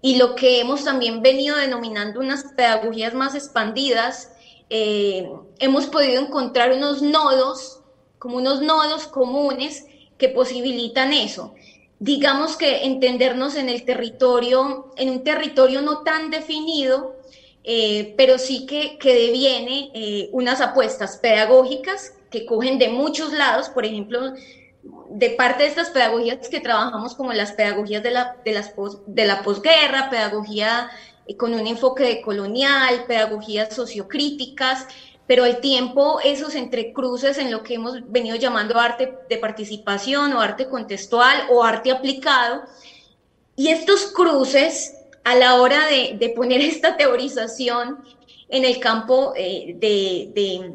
y 0.00 0.16
lo 0.16 0.34
que 0.34 0.60
hemos 0.60 0.84
también 0.84 1.22
venido 1.22 1.56
denominando 1.56 2.20
unas 2.20 2.44
pedagogías 2.56 3.14
más 3.14 3.34
expandidas, 3.34 4.30
eh, 4.68 5.28
hemos 5.58 5.86
podido 5.86 6.20
encontrar 6.20 6.72
unos 6.72 7.02
nodos, 7.02 7.80
como 8.18 8.36
unos 8.36 8.62
nodos 8.62 9.06
comunes, 9.06 9.84
que 10.22 10.28
posibilitan 10.28 11.12
eso. 11.12 11.52
Digamos 11.98 12.56
que 12.56 12.84
entendernos 12.84 13.56
en 13.56 13.68
el 13.68 13.84
territorio, 13.84 14.92
en 14.96 15.10
un 15.10 15.24
territorio 15.24 15.82
no 15.82 16.04
tan 16.04 16.30
definido, 16.30 17.16
eh, 17.64 18.14
pero 18.16 18.38
sí 18.38 18.64
que, 18.64 18.98
que 19.00 19.14
deviene 19.14 19.90
eh, 19.94 20.28
unas 20.30 20.60
apuestas 20.60 21.16
pedagógicas 21.16 22.14
que 22.30 22.46
cogen 22.46 22.78
de 22.78 22.88
muchos 22.88 23.32
lados, 23.32 23.68
por 23.68 23.84
ejemplo, 23.84 24.32
de 25.10 25.30
parte 25.30 25.64
de 25.64 25.70
estas 25.70 25.90
pedagogías 25.90 26.48
que 26.48 26.60
trabajamos 26.60 27.16
como 27.16 27.32
las 27.32 27.50
pedagogías 27.50 28.04
de 28.04 28.12
la, 28.12 28.36
de 28.44 29.24
la 29.26 29.42
posguerra, 29.42 30.08
pedagogía 30.08 30.88
eh, 31.26 31.36
con 31.36 31.52
un 31.52 31.66
enfoque 31.66 32.22
colonial, 32.22 33.06
pedagogías 33.08 33.74
sociocríticas, 33.74 34.86
pero 35.32 35.44
al 35.44 35.62
tiempo 35.62 36.20
esos 36.22 36.54
entrecruces 36.54 37.38
en 37.38 37.50
lo 37.50 37.62
que 37.62 37.72
hemos 37.72 38.06
venido 38.12 38.36
llamando 38.36 38.78
arte 38.78 39.14
de 39.30 39.38
participación 39.38 40.34
o 40.34 40.42
arte 40.42 40.68
contextual 40.68 41.46
o 41.48 41.64
arte 41.64 41.90
aplicado, 41.90 42.64
y 43.56 43.68
estos 43.68 44.12
cruces 44.12 44.94
a 45.24 45.34
la 45.34 45.54
hora 45.54 45.86
de, 45.86 46.34
poner 46.36 46.60
esta 46.72 46.98
teorización 46.98 48.04
en 48.50 48.66
el 48.66 48.78
campo 48.78 49.32
eh, 49.34 49.74
de, 49.78 50.74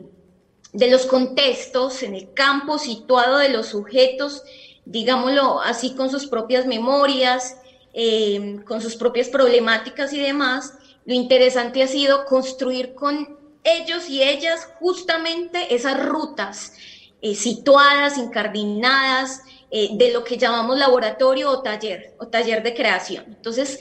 de, 0.73 0.87
los 0.89 1.05
contextos, 1.05 2.01
en 2.01 2.15
el 2.15 2.33
campo 2.33 2.79
situado 2.79 3.37
de 3.37 3.49
los 3.49 3.67
sujetos, 3.67 4.41
digámoslo 4.85 5.61
así, 5.61 5.93
con 5.93 6.09
sus 6.09 6.25
propias 6.25 6.65
memorias, 6.65 7.57
eh, 7.93 8.59
con 8.65 8.81
sus 8.81 8.95
propias 8.95 9.29
problemáticas 9.29 10.13
y 10.13 10.19
demás, 10.19 10.73
lo 11.05 11.13
interesante 11.13 11.83
ha 11.83 11.87
sido 11.87 12.25
construir 12.25 12.95
con 12.95 13.36
ellos 13.67 14.09
y 14.09 14.23
ellas 14.23 14.69
justamente 14.79 15.73
esas 15.75 16.03
rutas 16.05 16.73
eh, 17.21 17.35
situadas, 17.35 18.17
incardinadas, 18.17 19.41
eh, 19.69 19.89
de 19.93 20.11
lo 20.11 20.23
que 20.23 20.37
llamamos 20.37 20.77
laboratorio 20.77 21.49
o 21.49 21.61
taller, 21.61 22.13
o 22.19 22.27
taller 22.27 22.63
de 22.63 22.73
creación. 22.73 23.25
Entonces, 23.27 23.79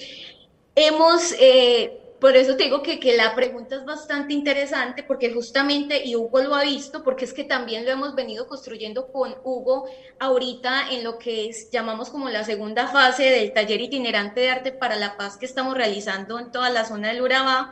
hemos, 0.75 1.33
eh, 1.39 2.01
por 2.19 2.35
eso 2.35 2.57
te 2.57 2.65
digo 2.65 2.83
que, 2.83 2.99
que, 2.99 3.17
la 3.17 3.37
pregunta 3.37 3.77
es 3.77 3.85
bastante 3.85 4.33
interesante, 4.33 5.05
porque 5.05 5.33
justamente, 5.33 6.05
y 6.05 6.17
Hugo 6.17 6.41
lo 6.41 6.55
ha 6.57 6.65
visto, 6.65 7.05
porque 7.05 7.25
es 7.25 7.33
que 7.33 7.45
también 7.45 7.85
lo 7.85 7.93
hemos 7.93 8.15
venido 8.15 8.49
construyendo 8.49 9.13
con 9.13 9.37
Hugo 9.45 9.85
ahorita 10.19 10.91
en 10.91 11.05
lo 11.05 11.19
que 11.19 11.51
es, 11.51 11.71
llamamos 11.71 12.11
como 12.11 12.29
la 12.31 12.43
segunda 12.43 12.89
fase 12.89 13.25
del 13.25 13.53
taller 13.53 13.81
itinerante 13.81 14.41
de 14.41 14.51
arte 14.51 14.73
para 14.73 14.97
la 14.97 15.17
paz 15.17 15.37
que 15.37 15.47
estamos 15.47 15.77
realizando 15.77 16.41
en 16.41 16.51
toda 16.51 16.71
la 16.71 16.85
zona 16.85 17.09
del 17.09 17.23
Urabá. 17.23 17.71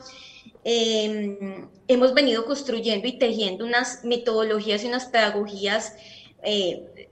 Em, 0.64 1.68
hemos 1.88 2.14
venido 2.14 2.46
construyendo 2.46 3.06
y 3.06 3.18
tejiendo 3.18 3.66
unas 3.66 4.02
metodologías 4.02 4.82
y 4.82 4.86
unas 4.86 5.04
pedagogías 5.06 5.94
eh, 6.42 7.08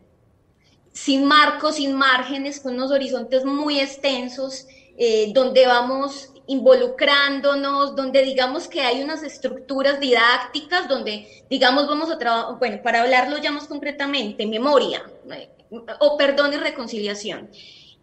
sin 0.93 1.27
marcos, 1.27 1.77
sin 1.77 1.95
márgenes, 1.95 2.61
con 2.61 2.75
unos 2.75 2.91
horizontes 2.91 3.45
muy 3.45 3.79
extensos, 3.79 4.67
eh, 4.97 5.33
donde 5.35 5.67
vamos 5.67 6.31
involucrándonos, 6.47 7.95
donde 7.95 8.23
digamos 8.23 8.69
que 8.69 8.81
hay 8.81 9.03
unas 9.03 9.23
estructuras 9.23 10.01
didácticas, 10.01 10.88
donde 10.88 11.45
digamos 11.51 11.87
vamos 11.87 12.11
a 12.11 12.19
trabajar, 12.19 12.59
bueno, 12.59 12.83
para 12.83 13.03
hablarlo 13.03 13.37
ya 13.37 13.53
más 13.53 13.67
concretamente, 13.67 14.47
memoria, 14.47 15.03
eh, 15.31 15.51
o 16.01 16.17
perdón 16.17 16.55
y 16.55 16.57
reconciliación 16.57 17.51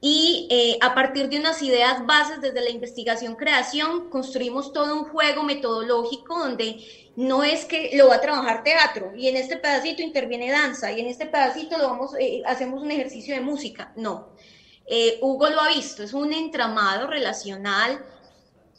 y 0.02 0.48
eh, 0.50 0.78
a 0.82 0.96
partir 0.96 1.28
de 1.28 1.40
unas 1.40 1.62
ideas 1.62 2.06
bases 2.06 2.40
desde 2.40 2.62
la 2.62 2.70
investigación-creación 2.70 4.10
construimos 4.10 4.72
todo 4.72 4.96
un 4.96 5.06
juego 5.06 5.44
metodológico 5.44 6.40
donde 6.40 6.78
no 7.18 7.44
es 7.44 7.66
que 7.66 7.92
lo 7.96 8.08
va 8.08 8.16
a 8.16 8.22
trabajar 8.22 8.64
teatro 8.64 9.12
y 9.16 9.28
en 9.28 9.36
este 9.36 9.58
pedacito 9.58 10.02
interviene 10.02 10.52
danza 10.52 10.92
y 10.94 11.02
en 11.02 11.08
este 11.08 11.26
pedacito 11.26 11.78
lo 11.78 11.90
vamos, 11.90 12.12
eh, 12.18 12.42
hacemos 12.46 12.82
un 12.82 12.92
ejercicio 12.92 13.36
de 13.36 13.42
música, 13.42 13.92
no. 13.98 14.30
Eh, 14.86 15.20
Hugo 15.22 15.50
lo 15.50 15.60
ha 15.60 15.68
visto, 15.68 16.02
es 16.02 16.14
un 16.14 16.32
entramado 16.32 17.08
relacional 17.08 18.04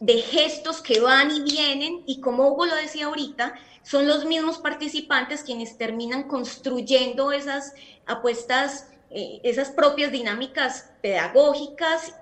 de 0.00 0.22
gestos 0.22 0.80
que 0.80 1.00
van 1.00 1.30
y 1.30 1.42
vienen 1.42 2.02
y 2.06 2.20
como 2.22 2.48
Hugo 2.48 2.64
lo 2.64 2.76
decía 2.76 3.06
ahorita, 3.06 3.54
son 3.82 4.08
los 4.08 4.24
mismos 4.24 4.58
participantes 4.58 5.42
quienes 5.42 5.76
terminan 5.76 6.24
construyendo 6.24 7.32
esas 7.32 7.74
apuestas 8.06 8.86
eh, 9.10 9.40
esas 9.42 9.70
propias 9.70 10.12
dinámicas 10.12 10.90
pedagógicas 11.02 12.14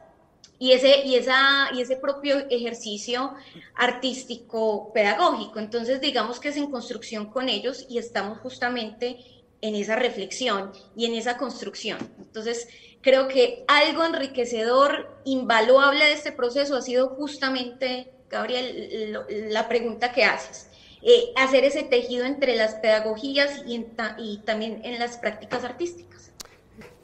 y 0.59 0.73
ese, 0.73 1.05
y, 1.05 1.17
esa, 1.17 1.69
y 1.73 1.83
ese 1.83 1.97
propio 1.97 2.39
ejercicio 2.51 3.35
artístico 3.77 4.93
pedagógico. 4.93 5.59
Entonces, 5.59 6.01
digamos 6.01 6.41
que 6.41 6.49
es 6.49 6.57
en 6.57 6.71
construcción 6.71 7.27
con 7.27 7.49
ellos 7.49 7.87
y 7.89 7.99
estamos 7.99 8.39
justamente 8.39 9.19
en 9.61 9.75
esa 9.75 9.97
reflexión 9.97 10.73
y 10.97 11.07
en 11.07 11.15
esa 11.15 11.37
construcción. 11.37 11.99
Entonces, 12.19 12.69
creo 13.01 13.29
que 13.29 13.65
algo 13.69 14.05
enriquecedor, 14.05 15.21
invaluable 15.25 16.05
de 16.05 16.13
este 16.13 16.33
proceso 16.33 16.77
ha 16.77 16.83
sido 16.83 17.09
justamente, 17.11 18.11
Gabriel, 18.29 19.19
la 19.51 19.69
pregunta 19.69 20.13
que 20.13 20.25
haces. 20.25 20.69
Eh, 21.03 21.33
hacer 21.37 21.65
ese 21.65 21.85
tejido 21.85 22.25
entre 22.25 22.57
las 22.57 22.75
pedagogías 22.77 23.63
y, 23.67 23.87
y 24.19 24.39
también 24.39 24.81
en 24.85 24.99
las 24.99 25.17
prácticas 25.17 25.63
artísticas. 25.63 26.18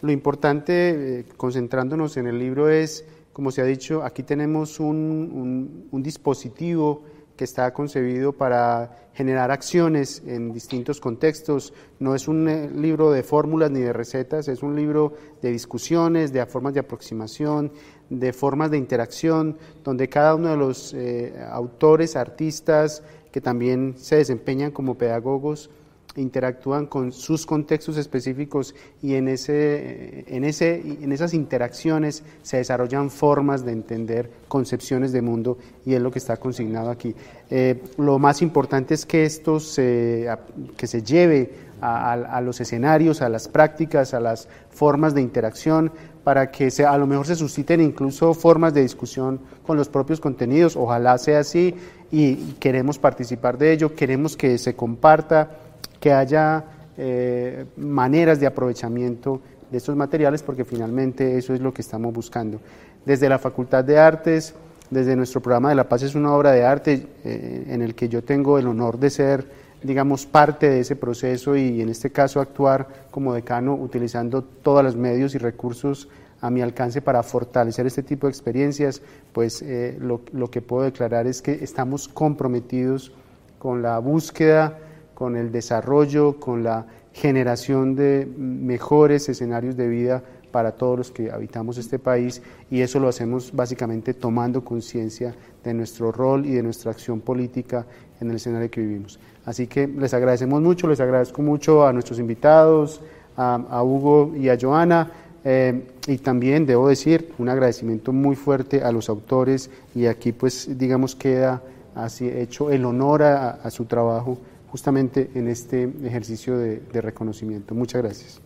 Lo 0.04 0.12
importante, 0.12 1.20
eh, 1.20 1.24
concentrándonos 1.38 2.18
en 2.18 2.26
el 2.26 2.38
libro, 2.38 2.68
es, 2.68 3.06
como 3.32 3.50
se 3.50 3.62
ha 3.62 3.64
dicho, 3.64 4.02
aquí 4.02 4.22
tenemos 4.22 4.78
un, 4.78 5.88
dispositivo 5.92 7.04
que 7.38 7.44
está 7.44 7.72
concebido 7.72 8.34
para 8.34 9.08
generar 9.14 9.50
acciones 9.50 10.22
en 10.26 10.52
distintos 10.52 11.00
contextos. 11.00 11.72
No 12.00 12.14
es 12.14 12.28
un 12.28 12.46
eh, 12.50 12.68
libro 12.68 13.12
de 13.12 13.22
fórmulas 13.22 13.70
ni 13.70 13.80
de 13.80 13.94
recetas, 13.94 14.46
es 14.48 14.62
un 14.62 14.76
libro 14.76 15.14
de 15.40 15.50
discusiones, 15.50 16.34
de 16.34 16.44
formas 16.44 16.74
de 16.74 16.80
aproximación, 16.80 17.72
de 18.10 18.34
formas 18.34 18.70
de 18.70 18.76
interacción, 18.76 19.56
donde 19.82 20.10
cada 20.10 20.34
uno 20.34 20.50
de 20.50 20.56
los 20.58 20.92
eh, 20.92 21.32
autores, 21.50 22.14
artistas, 22.14 23.02
que 23.32 23.40
también 23.40 23.94
se 23.96 24.16
desempeñan 24.16 24.70
como 24.70 24.98
pedagogos, 24.98 25.70
interactúan 26.16 26.86
con 26.86 27.12
sus 27.12 27.46
contextos 27.46 27.96
específicos 27.96 28.74
y 29.02 29.14
en, 29.14 29.28
ese, 29.28 30.24
en, 30.28 30.44
ese, 30.44 30.80
en 30.80 31.12
esas 31.12 31.34
interacciones 31.34 32.22
se 32.42 32.58
desarrollan 32.58 33.10
formas 33.10 33.64
de 33.64 33.72
entender 33.72 34.30
concepciones 34.48 35.12
de 35.12 35.22
mundo 35.22 35.58
y 35.84 35.94
es 35.94 36.00
lo 36.00 36.10
que 36.10 36.18
está 36.18 36.36
consignado 36.36 36.90
aquí. 36.90 37.14
Eh, 37.50 37.82
lo 37.98 38.18
más 38.18 38.42
importante 38.42 38.94
es 38.94 39.06
que 39.06 39.24
esto 39.24 39.60
se, 39.60 40.28
que 40.76 40.86
se 40.86 41.02
lleve 41.02 41.64
a, 41.80 42.40
los 42.40 42.60
escenarios, 42.60 43.20
a 43.20 43.28
las 43.28 43.46
prácticas, 43.48 44.14
a 44.14 44.20
las 44.20 44.48
formas 44.70 45.14
de 45.14 45.20
interacción, 45.20 45.92
para 46.22 46.50
que 46.50 46.70
se, 46.70 46.86
a 46.86 46.96
lo 46.96 47.06
mejor 47.06 47.26
se 47.26 47.36
susciten 47.36 47.82
incluso 47.82 48.32
formas 48.32 48.72
de 48.72 48.80
discusión 48.80 49.40
con 49.66 49.76
los 49.76 49.88
propios 49.90 50.18
contenidos. 50.18 50.76
Ojalá 50.76 51.18
sea 51.18 51.40
así 51.40 51.74
y 52.10 52.36
queremos 52.54 52.98
participar 52.98 53.58
de 53.58 53.72
ello, 53.72 53.94
queremos 53.94 54.36
que 54.36 54.56
se 54.56 54.74
comparta 54.74 55.58
que 56.04 56.12
haya 56.12 56.62
eh, 56.98 57.64
maneras 57.78 58.38
de 58.38 58.46
aprovechamiento 58.46 59.40
de 59.70 59.78
estos 59.78 59.96
materiales 59.96 60.42
porque 60.42 60.66
finalmente 60.66 61.38
eso 61.38 61.54
es 61.54 61.60
lo 61.60 61.72
que 61.72 61.80
estamos 61.80 62.12
buscando. 62.12 62.60
Desde 63.06 63.26
la 63.26 63.38
Facultad 63.38 63.84
de 63.84 63.98
Artes, 63.98 64.52
desde 64.90 65.16
nuestro 65.16 65.40
programa 65.40 65.70
de 65.70 65.76
La 65.76 65.88
Paz 65.88 66.02
es 66.02 66.14
una 66.14 66.34
obra 66.34 66.52
de 66.52 66.62
arte 66.62 67.06
eh, 67.24 67.64
en 67.70 67.80
el 67.80 67.94
que 67.94 68.10
yo 68.10 68.22
tengo 68.22 68.58
el 68.58 68.66
honor 68.66 68.98
de 68.98 69.08
ser, 69.08 69.46
digamos, 69.82 70.26
parte 70.26 70.68
de 70.68 70.80
ese 70.80 70.94
proceso 70.94 71.56
y 71.56 71.80
en 71.80 71.88
este 71.88 72.10
caso 72.10 72.38
actuar 72.38 72.86
como 73.10 73.32
decano 73.32 73.74
utilizando 73.74 74.42
todos 74.44 74.84
los 74.84 74.96
medios 74.96 75.34
y 75.34 75.38
recursos 75.38 76.10
a 76.42 76.50
mi 76.50 76.60
alcance 76.60 77.00
para 77.00 77.22
fortalecer 77.22 77.86
este 77.86 78.02
tipo 78.02 78.26
de 78.26 78.32
experiencias, 78.32 79.00
pues 79.32 79.62
eh, 79.62 79.96
lo, 79.98 80.20
lo 80.34 80.50
que 80.50 80.60
puedo 80.60 80.82
declarar 80.82 81.26
es 81.26 81.40
que 81.40 81.64
estamos 81.64 82.08
comprometidos 82.08 83.10
con 83.58 83.80
la 83.80 83.98
búsqueda, 84.00 84.76
con 85.14 85.36
el 85.36 85.52
desarrollo, 85.52 86.38
con 86.40 86.62
la 86.62 86.86
generación 87.12 87.94
de 87.94 88.26
mejores 88.36 89.28
escenarios 89.28 89.76
de 89.76 89.88
vida 89.88 90.22
para 90.50 90.72
todos 90.72 90.98
los 90.98 91.10
que 91.10 91.30
habitamos 91.30 91.78
este 91.78 91.98
país 91.98 92.42
y 92.70 92.80
eso 92.80 93.00
lo 93.00 93.08
hacemos 93.08 93.52
básicamente 93.52 94.14
tomando 94.14 94.64
conciencia 94.64 95.34
de 95.64 95.74
nuestro 95.74 96.12
rol 96.12 96.46
y 96.46 96.52
de 96.52 96.62
nuestra 96.62 96.92
acción 96.92 97.20
política 97.20 97.86
en 98.20 98.30
el 98.30 98.36
escenario 98.36 98.70
que 98.70 98.80
vivimos. 98.80 99.18
Así 99.44 99.66
que 99.66 99.86
les 99.88 100.14
agradecemos 100.14 100.62
mucho, 100.62 100.86
les 100.86 101.00
agradezco 101.00 101.42
mucho 101.42 101.86
a 101.86 101.92
nuestros 101.92 102.18
invitados, 102.18 103.00
a, 103.36 103.82
Hugo 103.82 104.32
y 104.36 104.48
a 104.48 104.56
Joana. 104.60 105.10
Eh, 105.44 105.88
y 106.06 106.18
también 106.18 106.64
debo 106.64 106.88
decir 106.88 107.34
un 107.38 107.48
agradecimiento 107.48 108.12
muy 108.12 108.34
fuerte 108.34 108.82
a 108.82 108.90
los 108.92 109.10
autores 109.10 109.68
y 109.94 110.06
aquí 110.06 110.32
pues 110.32 110.78
digamos 110.78 111.14
queda 111.14 111.62
así 111.94 112.26
hecho 112.28 112.70
el 112.70 112.84
honor 112.86 113.22
a, 113.22 113.70
su 113.70 113.84
trabajo 113.84 114.38
justamente 114.74 115.30
en 115.36 115.46
este 115.46 115.88
ejercicio 116.02 116.58
de 116.58 117.00
reconocimiento. 117.00 117.76
Muchas 117.76 118.02
gracias. 118.02 118.40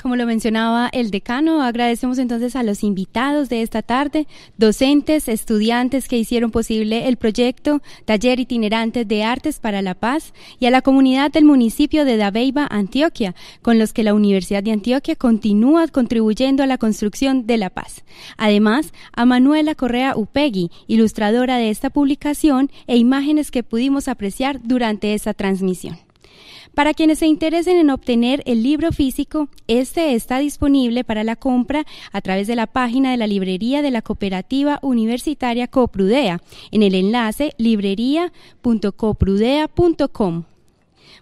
Como 0.00 0.14
lo 0.14 0.26
mencionaba 0.26 0.90
el 0.92 1.10
decano, 1.10 1.62
agradecemos 1.62 2.18
entonces 2.18 2.54
a 2.54 2.62
los 2.62 2.84
invitados 2.84 3.48
de 3.48 3.62
esta 3.62 3.80
tarde, 3.80 4.26
docentes, 4.58 5.26
estudiantes 5.26 6.06
que 6.06 6.18
hicieron 6.18 6.50
posible 6.50 7.08
el 7.08 7.16
proyecto 7.16 7.80
Taller 8.04 8.38
Itinerante 8.38 9.06
de 9.06 9.24
Artes 9.24 9.58
para 9.58 9.80
la 9.80 9.94
Paz 9.94 10.34
y 10.60 10.66
a 10.66 10.70
la 10.70 10.82
comunidad 10.82 11.32
del 11.32 11.46
municipio 11.46 12.04
de 12.04 12.18
Dabeiba, 12.18 12.66
Antioquia, 12.70 13.34
con 13.62 13.78
los 13.78 13.94
que 13.94 14.02
la 14.02 14.12
Universidad 14.14 14.62
de 14.62 14.72
Antioquia 14.72 15.16
continúa 15.16 15.88
contribuyendo 15.88 16.62
a 16.62 16.66
la 16.66 16.78
construcción 16.78 17.46
de 17.46 17.56
la 17.56 17.70
paz. 17.70 18.04
Además, 18.36 18.92
a 19.12 19.24
Manuela 19.24 19.74
Correa 19.74 20.14
Upegui, 20.14 20.70
ilustradora 20.86 21.56
de 21.56 21.70
esta 21.70 21.88
publicación 21.88 22.70
e 22.86 22.98
imágenes 22.98 23.50
que 23.50 23.62
pudimos 23.62 24.08
apreciar 24.08 24.60
durante 24.62 25.14
esta 25.14 25.32
transmisión. 25.32 26.05
Para 26.74 26.94
quienes 26.94 27.20
se 27.20 27.26
interesen 27.26 27.78
en 27.78 27.90
obtener 27.90 28.42
el 28.46 28.62
libro 28.62 28.92
físico, 28.92 29.48
este 29.66 30.14
está 30.14 30.38
disponible 30.38 31.04
para 31.04 31.24
la 31.24 31.36
compra 31.36 31.84
a 32.12 32.20
través 32.20 32.46
de 32.46 32.56
la 32.56 32.66
página 32.66 33.10
de 33.10 33.16
la 33.16 33.26
librería 33.26 33.80
de 33.82 33.90
la 33.90 34.02
Cooperativa 34.02 34.78
Universitaria 34.82 35.68
Coprudea 35.68 36.42
en 36.70 36.82
el 36.82 36.94
enlace 36.94 37.54
librería.coprudea.com. 37.56 40.44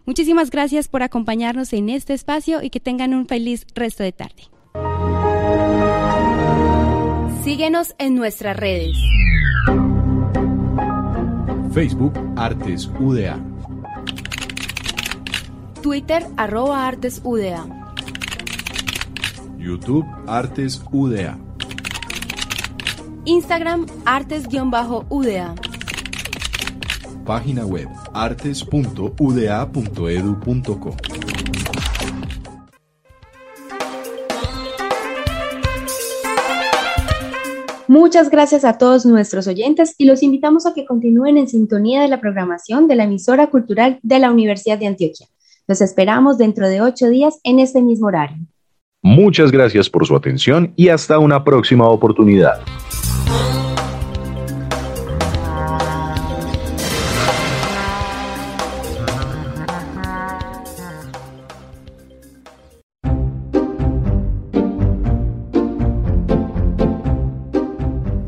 Muchísimas 0.06 0.50
gracias 0.50 0.88
por 0.88 1.02
acompañarnos 1.02 1.72
en 1.72 1.88
este 1.88 2.12
espacio 2.14 2.62
y 2.62 2.70
que 2.70 2.80
tengan 2.80 3.14
un 3.14 3.26
feliz 3.26 3.66
resto 3.74 4.02
de 4.02 4.12
tarde. 4.12 4.44
Síguenos 7.42 7.94
en 7.98 8.14
nuestras 8.14 8.56
redes. 8.56 8.96
Facebook 11.72 12.12
Artes 12.36 12.90
UDA. 12.98 13.53
Twitter 15.84 16.24
arroba 16.38 16.88
Artes 16.88 17.20
UDA. 17.22 17.66
YouTube 19.58 20.06
Artes 20.26 20.80
UDA. 20.90 21.38
Instagram 23.26 23.84
Artes-UDA. 24.06 25.54
Página 27.26 27.66
web 27.66 27.90
artes.uda.edu.co. 28.14 30.96
Muchas 37.88 38.30
gracias 38.30 38.64
a 38.64 38.78
todos 38.78 39.04
nuestros 39.04 39.46
oyentes 39.46 39.94
y 39.98 40.06
los 40.06 40.22
invitamos 40.22 40.64
a 40.64 40.72
que 40.72 40.86
continúen 40.86 41.36
en 41.36 41.46
sintonía 41.46 42.00
de 42.00 42.08
la 42.08 42.22
programación 42.22 42.88
de 42.88 42.96
la 42.96 43.04
emisora 43.04 43.50
cultural 43.50 43.98
de 44.02 44.18
la 44.18 44.30
Universidad 44.30 44.78
de 44.78 44.86
Antioquia. 44.86 45.28
Los 45.66 45.80
esperamos 45.80 46.36
dentro 46.36 46.68
de 46.68 46.82
ocho 46.82 47.08
días 47.08 47.40
en 47.42 47.58
este 47.58 47.80
mismo 47.80 48.08
horario. 48.08 48.36
Muchas 49.02 49.50
gracias 49.50 49.88
por 49.88 50.06
su 50.06 50.14
atención 50.14 50.74
y 50.76 50.88
hasta 50.88 51.18
una 51.18 51.42
próxima 51.42 51.88
oportunidad. 51.88 52.60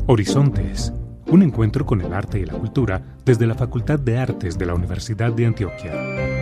Horizontes, 0.09 0.91
un 1.27 1.43
encuentro 1.43 1.85
con 1.85 2.01
el 2.01 2.13
arte 2.13 2.39
y 2.39 2.45
la 2.45 2.53
cultura 2.53 3.17
desde 3.25 3.45
la 3.45 3.53
Facultad 3.53 3.99
de 3.99 4.17
Artes 4.17 4.57
de 4.57 4.65
la 4.65 4.73
Universidad 4.73 5.33
de 5.33 5.45
Antioquia. 5.45 6.36